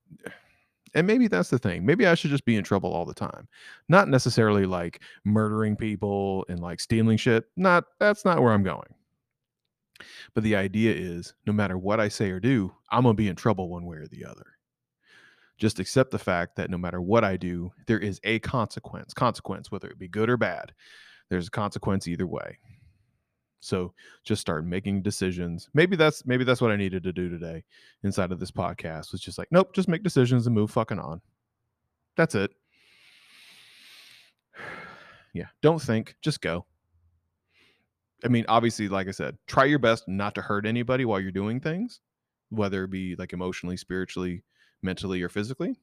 and 0.95 1.07
maybe 1.07 1.29
that's 1.29 1.51
the 1.51 1.59
thing. 1.59 1.85
Maybe 1.85 2.07
I 2.07 2.15
should 2.15 2.31
just 2.31 2.45
be 2.45 2.57
in 2.57 2.65
trouble 2.65 2.93
all 2.93 3.05
the 3.05 3.15
time. 3.15 3.49
Not 3.89 4.09
necessarily 4.09 4.67
like 4.67 5.01
murdering 5.25 5.77
people 5.77 6.45
and 6.49 6.61
like 6.61 6.81
stealing 6.81 7.17
shit. 7.17 7.45
Not 7.57 7.85
that's 8.01 8.25
not 8.25 8.43
where 8.43 8.53
I'm 8.53 8.63
going. 8.63 8.95
But 10.35 10.43
the 10.43 10.57
idea 10.57 10.93
is 10.93 11.35
no 11.47 11.53
matter 11.53 11.79
what 11.79 12.01
I 12.01 12.09
say 12.09 12.31
or 12.31 12.41
do, 12.41 12.75
I'm 12.91 13.05
going 13.05 13.15
to 13.15 13.23
be 13.23 13.29
in 13.29 13.37
trouble 13.37 13.69
one 13.69 13.87
way 13.87 13.99
or 13.99 14.09
the 14.09 14.25
other 14.25 14.55
just 15.57 15.79
accept 15.79 16.11
the 16.11 16.19
fact 16.19 16.57
that 16.57 16.71
no 16.71 16.79
matter 16.79 17.01
what 17.01 17.25
I 17.25 17.37
do, 17.37 17.73
there 17.87 17.99
is 17.99 18.21
a 18.25 18.39
consequence. 18.41 19.15
Consequence, 19.15 19.71
whether 19.71 19.89
it 19.89 19.99
be 19.99 20.09
good 20.09 20.29
or 20.29 20.37
bad, 20.37 20.73
there's 21.31 21.49
a 21.49 21.53
consequence 21.53 22.09
either 22.09 22.27
way. 22.27 22.59
So 23.65 23.93
just 24.25 24.41
start 24.41 24.67
making 24.67 25.03
decisions. 25.03 25.69
Maybe 25.75 25.97
that's 25.97 26.27
maybe 26.27 26.45
that's 26.45 26.61
what 26.61 26.71
I 26.71 26.77
needed 26.77 27.03
to 27.05 27.13
do 27.13 27.29
today 27.29 27.65
inside 28.03 28.31
of 28.31 28.39
this 28.39 28.51
podcast. 28.51 29.13
Was 29.13 29.21
just 29.21 29.39
like, 29.39 29.49
nope, 29.51 29.73
just 29.75 29.89
make 29.89 30.03
decisions 30.03 30.47
and 30.47 30.55
move 30.55 30.71
fucking 30.71 30.99
on. 30.99 31.21
That's 32.17 32.35
it. 32.35 32.53
Yeah, 35.37 35.47
don't 35.63 35.83
think, 35.83 36.15
just 36.23 36.41
go. 36.41 36.65
I 38.25 38.29
mean, 38.29 38.45
obviously, 38.47 38.89
like 38.89 39.09
I 39.09 39.11
said, 39.11 39.37
try 39.49 39.65
your 39.65 39.81
best 39.81 40.07
not 40.07 40.37
to 40.37 40.43
hurt 40.43 40.65
anybody 40.65 41.05
while 41.05 41.19
you're 41.19 41.33
doing 41.33 41.59
things, 41.59 41.99
whether 42.51 42.85
it 42.85 42.93
be 42.93 43.17
like 43.17 43.33
emotionally, 43.33 43.77
spiritually, 43.77 44.45
mentally 44.81 45.23
or 45.23 45.29
physically. 45.29 45.75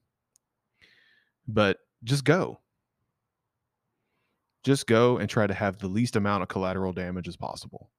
But 1.50 1.80
just 2.06 2.24
go. 2.24 2.60
Just 4.64 4.88
go 4.88 5.18
and 5.18 5.30
try 5.30 5.47
to 5.47 5.53
have 5.53 5.80
the 5.80 5.88
least 5.88 6.16
amount 6.16 6.43
of 6.43 6.49
collateral 6.49 6.93
damage 6.93 7.28
as 7.28 7.36
possible. 7.36 7.89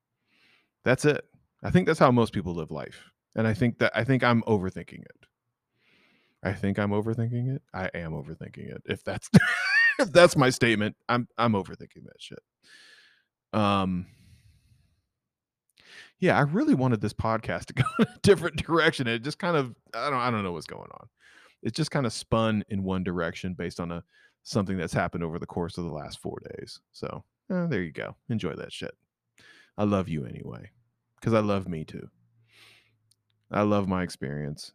That's 0.84 1.04
it. 1.04 1.24
I 1.62 1.70
think 1.70 1.86
that's 1.86 1.98
how 1.98 2.10
most 2.10 2.32
people 2.32 2.54
live 2.54 2.70
life. 2.70 3.04
And 3.34 3.46
I 3.46 3.54
think 3.54 3.78
that 3.78 3.92
I 3.94 4.04
think 4.04 4.22
I'm 4.22 4.42
overthinking 4.42 5.00
it. 5.00 5.26
I 6.42 6.52
think 6.52 6.78
I'm 6.78 6.90
overthinking 6.90 7.54
it. 7.54 7.62
I 7.72 7.88
am 7.94 8.12
overthinking 8.12 8.74
it. 8.74 8.82
If 8.84 9.04
that's 9.04 9.30
if 9.98 10.12
that's 10.12 10.36
my 10.36 10.50
statement, 10.50 10.96
I'm 11.08 11.28
I'm 11.38 11.52
overthinking 11.52 12.04
that 12.04 12.20
shit. 12.20 12.40
Um 13.52 14.06
yeah, 16.18 16.38
I 16.38 16.42
really 16.42 16.74
wanted 16.74 17.00
this 17.00 17.12
podcast 17.12 17.66
to 17.66 17.74
go 17.74 17.84
in 17.98 18.06
a 18.06 18.18
different 18.22 18.56
direction. 18.56 19.06
It 19.06 19.22
just 19.22 19.38
kind 19.38 19.56
of 19.56 19.74
I 19.94 20.10
don't 20.10 20.20
I 20.20 20.30
don't 20.30 20.42
know 20.42 20.52
what's 20.52 20.66
going 20.66 20.90
on. 20.92 21.08
It 21.62 21.74
just 21.74 21.90
kind 21.90 22.06
of 22.06 22.12
spun 22.12 22.64
in 22.68 22.82
one 22.82 23.04
direction 23.04 23.54
based 23.54 23.78
on 23.80 23.92
a 23.92 24.04
something 24.42 24.76
that's 24.76 24.92
happened 24.92 25.24
over 25.24 25.38
the 25.38 25.46
course 25.46 25.78
of 25.78 25.84
the 25.84 25.92
last 25.92 26.20
four 26.20 26.40
days. 26.56 26.80
So 26.92 27.24
eh, 27.50 27.66
there 27.68 27.82
you 27.82 27.92
go. 27.92 28.16
Enjoy 28.28 28.54
that 28.54 28.72
shit. 28.72 28.94
I 29.78 29.84
love 29.84 30.08
you 30.08 30.26
anyway, 30.26 30.70
because 31.16 31.34
I 31.34 31.40
love 31.40 31.68
me 31.68 31.84
too. 31.84 32.08
I 33.50 33.62
love 33.62 33.88
my 33.88 34.02
experience. 34.02 34.72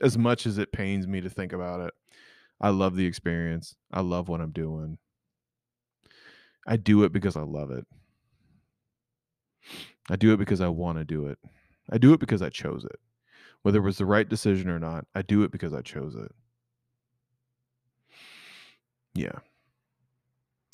As 0.00 0.18
much 0.18 0.46
as 0.46 0.58
it 0.58 0.72
pains 0.72 1.06
me 1.06 1.20
to 1.20 1.30
think 1.30 1.52
about 1.52 1.80
it, 1.80 1.92
I 2.60 2.70
love 2.70 2.96
the 2.96 3.06
experience. 3.06 3.76
I 3.92 4.00
love 4.00 4.28
what 4.28 4.40
I'm 4.40 4.50
doing. 4.50 4.98
I 6.66 6.76
do 6.76 7.04
it 7.04 7.12
because 7.12 7.36
I 7.36 7.42
love 7.42 7.70
it. 7.70 7.86
I 10.10 10.16
do 10.16 10.32
it 10.32 10.38
because 10.38 10.60
I 10.60 10.68
want 10.68 10.98
to 10.98 11.04
do 11.04 11.26
it. 11.26 11.38
I 11.90 11.98
do 11.98 12.12
it 12.12 12.20
because 12.20 12.42
I 12.42 12.50
chose 12.50 12.84
it. 12.84 12.98
Whether 13.62 13.78
it 13.78 13.82
was 13.82 13.98
the 13.98 14.06
right 14.06 14.28
decision 14.28 14.68
or 14.68 14.78
not, 14.78 15.06
I 15.14 15.22
do 15.22 15.42
it 15.42 15.52
because 15.52 15.72
I 15.72 15.82
chose 15.82 16.14
it. 16.14 16.32
Yeah. 19.14 19.40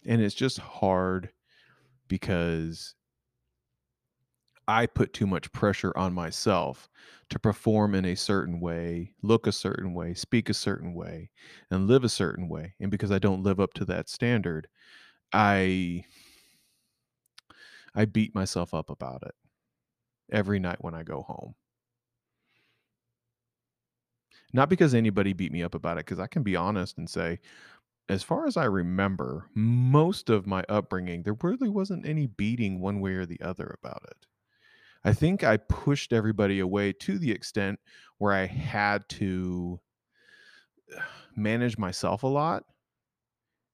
And 0.05 0.20
it's 0.20 0.34
just 0.34 0.59
hard 0.59 1.30
because 2.09 2.95
I 4.68 4.86
put 4.86 5.12
too 5.14 5.26
much 5.26 5.51
pressure 5.53 5.93
on 5.97 6.12
myself 6.12 6.89
to 7.30 7.39
perform 7.39 7.95
in 7.95 8.05
a 8.05 8.14
certain 8.14 8.61
way, 8.61 9.14
look 9.22 9.47
a 9.47 9.53
certain 9.53 9.95
way, 9.95 10.14
speak 10.14 10.49
a 10.49 10.55
certain 10.55 10.95
way, 10.95 11.30
and 11.70 11.86
live 11.89 12.05
a 12.05 12.09
certain 12.09 12.49
way. 12.49 12.74
And 12.78 12.91
because 12.91 13.11
I 13.11 13.18
don't 13.18 13.43
live 13.43 13.59
up 13.61 13.72
to 13.74 13.84
that 13.86 14.09
standard, 14.09 14.68
I 15.32 16.05
I 17.95 18.07
beat 18.07 18.34
myself 18.34 18.72
up 18.72 18.89
about 18.89 19.22
it 19.24 19.34
every 20.30 20.59
night 20.61 20.82
when 20.84 20.95
I 20.95 21.03
go 21.05 21.22
home. 21.22 21.57
Not 24.53 24.68
because 24.68 24.95
anybody 24.95 25.32
beat 25.32 25.53
me 25.53 25.62
up 25.62 25.74
about 25.74 25.97
it, 25.99 26.05
because 26.07 26.18
I 26.18 26.26
can 26.26 26.43
be 26.43 26.57
honest 26.57 26.99
and 26.99 27.09
say, 27.09 27.41
as 28.09 28.22
far 28.22 28.46
as 28.46 28.56
I 28.56 28.64
remember, 28.64 29.48
most 29.54 30.30
of 30.30 30.46
my 30.46 30.64
upbringing, 30.68 31.22
there 31.22 31.36
really 31.42 31.68
wasn't 31.68 32.06
any 32.06 32.26
beating 32.26 32.80
one 32.80 33.00
way 33.00 33.12
or 33.12 33.26
the 33.26 33.40
other 33.40 33.76
about 33.82 34.02
it. 34.11 34.26
I 35.04 35.12
think 35.12 35.44
I 35.44 35.59
pushed 35.59 36.12
everybody 36.12 36.59
away 36.59 36.92
to 36.92 37.18
the 37.18 37.30
extent 37.30 37.78
where 38.18 38.32
I 38.32 38.46
had 38.46 39.09
to 39.11 39.80
uh, 40.96 41.00
manage 41.36 41.78
myself 41.78 42.22
a 42.22 42.28
lot 42.28 42.64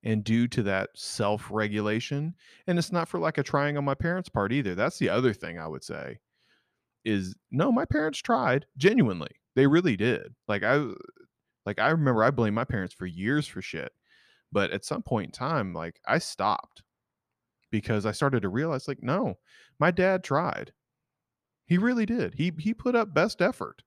and 0.02 0.22
due 0.22 0.46
to 0.48 0.62
that 0.62 0.90
self 0.94 1.50
regulation 1.50 2.34
and 2.66 2.78
it's 2.78 2.92
not 2.92 3.08
for 3.08 3.18
like 3.18 3.38
a 3.38 3.42
trying 3.42 3.76
on 3.76 3.84
my 3.84 3.94
parents 3.94 4.28
part 4.28 4.52
either 4.52 4.74
that's 4.74 4.98
the 4.98 5.08
other 5.08 5.32
thing 5.32 5.58
i 5.58 5.66
would 5.66 5.82
say 5.82 6.18
is 7.04 7.34
no 7.50 7.72
my 7.72 7.84
parents 7.84 8.18
tried 8.18 8.66
genuinely 8.76 9.30
they 9.56 9.66
really 9.66 9.96
did 9.96 10.34
like 10.46 10.62
i 10.62 10.86
like 11.66 11.78
i 11.78 11.88
remember 11.88 12.22
i 12.22 12.30
blamed 12.30 12.54
my 12.54 12.64
parents 12.64 12.94
for 12.94 13.06
years 13.06 13.46
for 13.46 13.62
shit 13.62 13.92
but 14.54 14.70
at 14.70 14.84
some 14.84 15.02
point 15.02 15.26
in 15.26 15.32
time 15.32 15.74
like 15.74 16.00
i 16.06 16.18
stopped 16.18 16.82
because 17.70 18.06
i 18.06 18.12
started 18.12 18.40
to 18.40 18.48
realize 18.48 18.88
like 18.88 19.02
no 19.02 19.34
my 19.78 19.90
dad 19.90 20.24
tried 20.24 20.72
he 21.66 21.76
really 21.76 22.06
did 22.06 22.34
he 22.34 22.50
he 22.58 22.72
put 22.72 22.94
up 22.94 23.12
best 23.12 23.42
effort 23.42 23.82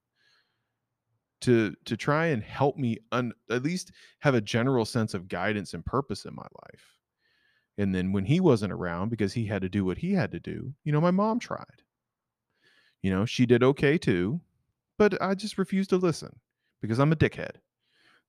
to 1.41 1.74
to 1.86 1.95
try 1.95 2.28
and 2.28 2.43
help 2.43 2.78
me 2.78 2.97
un, 3.11 3.32
at 3.49 3.63
least 3.63 3.91
have 4.20 4.36
a 4.36 4.41
general 4.41 4.86
sense 4.86 5.13
of 5.13 5.28
guidance 5.28 5.74
and 5.74 5.86
purpose 5.86 6.26
in 6.26 6.36
my 6.36 6.47
life. 6.63 6.97
And 7.78 7.93
then 7.93 8.11
when 8.11 8.26
he 8.26 8.39
wasn't 8.39 8.74
around 8.74 9.09
because 9.09 9.34
he 9.34 9.45
had 9.45 9.61
to 9.61 9.70
do 9.70 9.86
what 9.86 9.99
he 9.99 10.13
had 10.13 10.32
to 10.32 10.39
do, 10.39 10.74
you 10.84 10.91
know, 10.91 11.01
my 11.01 11.11
mom 11.11 11.39
tried. 11.39 11.84
You 13.03 13.11
know, 13.11 13.26
she 13.26 13.45
did 13.45 13.61
okay 13.61 13.97
too, 13.97 14.41
but 14.97 15.22
I 15.22 15.36
just 15.36 15.59
refused 15.59 15.91
to 15.91 15.97
listen 15.97 16.39
because 16.82 16.99
I'm 16.99 17.11
a 17.11 17.15
dickhead. 17.15 17.57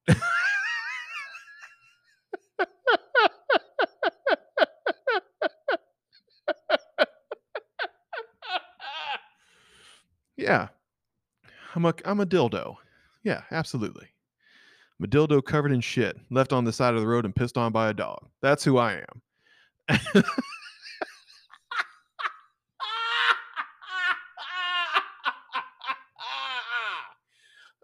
yeah. 10.38 10.68
I'm 11.74 11.84
a 11.84 11.92
I'm 12.06 12.20
a 12.20 12.26
dildo. 12.26 12.76
Yeah, 13.24 13.42
absolutely. 13.50 14.06
I'm 14.98 15.04
a 15.04 15.08
dildo 15.08 15.44
covered 15.44 15.72
in 15.72 15.80
shit, 15.80 16.16
left 16.30 16.52
on 16.52 16.64
the 16.64 16.72
side 16.72 16.94
of 16.94 17.00
the 17.00 17.06
road 17.06 17.24
and 17.24 17.36
pissed 17.36 17.58
on 17.58 17.72
by 17.72 17.90
a 17.90 17.94
dog. 17.94 18.26
That's 18.40 18.64
who 18.64 18.78
I 18.78 19.02
am. 19.02 19.22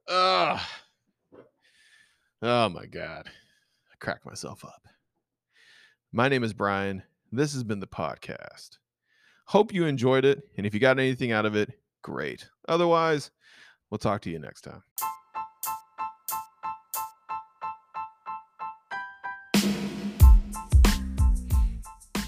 Ugh. 0.09 0.61
Oh 2.43 2.69
my 2.69 2.87
God. 2.87 3.29
I 3.93 3.97
cracked 4.01 4.27
myself 4.27 4.65
up. 4.65 4.87
My 6.13 6.29
name 6.29 6.45
is 6.45 6.53
Brian. 6.53 7.03
This 7.33 7.53
has 7.55 7.65
been 7.65 7.81
the 7.81 7.87
podcast. 7.87 8.79
Hope 9.47 9.75
you 9.75 9.87
enjoyed 9.87 10.25
it. 10.25 10.43
And 10.57 10.67
if 10.67 10.75
you 10.75 10.81
got 10.81 10.99
anything 10.99 11.33
out 11.33 11.47
of 11.47 11.57
it, 11.57 11.71
great. 12.05 12.47
Otherwise, 12.69 13.33
we'll 13.91 13.99
talk 13.99 14.21
to 14.23 14.31
you 14.31 14.39
next 14.39 14.61
time. 14.61 14.83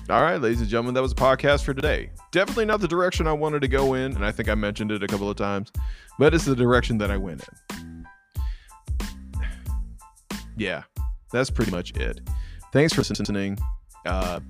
All 0.09 0.23
right, 0.23 0.41
ladies 0.41 0.61
and 0.61 0.69
gentlemen, 0.69 0.95
that 0.95 1.03
was 1.03 1.13
a 1.13 1.17
podcast 1.17 1.65
for 1.65 1.75
today. 1.75 2.11
Definitely 2.31 2.65
not 2.65 2.81
the 2.81 2.89
direction 2.89 3.27
I 3.27 3.33
wanted 3.33 3.61
to 3.63 3.69
go 3.69 3.95
in, 3.95 4.15
and 4.15 4.25
I 4.25 4.31
think 4.31 4.49
I 4.49 4.55
mentioned 4.55 4.93
it 4.93 5.03
a 5.03 5.07
couple 5.09 5.29
of 5.29 5.37
times, 5.37 5.73
but 6.19 6.33
it's 6.33 6.45
the 6.45 6.55
direction 6.55 6.99
that 6.99 7.11
I 7.11 7.17
went 7.17 7.45
in. 7.79 8.07
Yeah, 10.59 10.85
that's 11.33 11.51
pretty 11.51 11.71
much 11.71 11.95
it. 11.97 12.19
Thanks 12.73 12.95
for 12.95 13.03
listening. 13.03 13.59
Uh, 14.07 14.41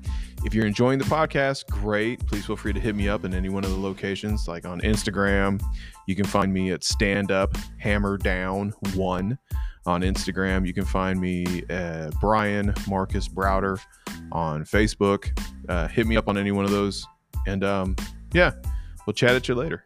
if 0.44 0.54
you're 0.54 0.66
enjoying 0.66 0.98
the 0.98 1.04
podcast, 1.04 1.66
great. 1.68 2.24
Please 2.26 2.46
feel 2.46 2.56
free 2.56 2.72
to 2.72 2.80
hit 2.80 2.94
me 2.94 3.08
up 3.08 3.24
in 3.24 3.34
any 3.34 3.48
one 3.48 3.64
of 3.64 3.70
the 3.70 3.78
locations, 3.78 4.46
like 4.46 4.66
on 4.66 4.80
Instagram. 4.82 5.62
You 6.06 6.14
can 6.14 6.26
find 6.26 6.52
me 6.52 6.70
at 6.70 6.84
Stand 6.84 7.30
Up 7.30 7.56
Hammer 7.78 8.16
Down 8.16 8.72
One 8.94 9.38
on 9.86 10.02
Instagram. 10.02 10.66
You 10.66 10.74
can 10.74 10.84
find 10.84 11.20
me 11.20 11.64
at 11.70 12.10
Brian 12.20 12.74
Marcus 12.88 13.28
Browder 13.28 13.80
on 14.32 14.64
Facebook. 14.64 15.36
Uh, 15.68 15.88
hit 15.88 16.06
me 16.06 16.16
up 16.16 16.28
on 16.28 16.36
any 16.36 16.52
one 16.52 16.64
of 16.64 16.70
those. 16.70 17.06
And 17.46 17.64
um, 17.64 17.96
yeah, 18.32 18.52
we'll 19.06 19.14
chat 19.14 19.34
at 19.34 19.48
you 19.48 19.54
later. 19.54 19.84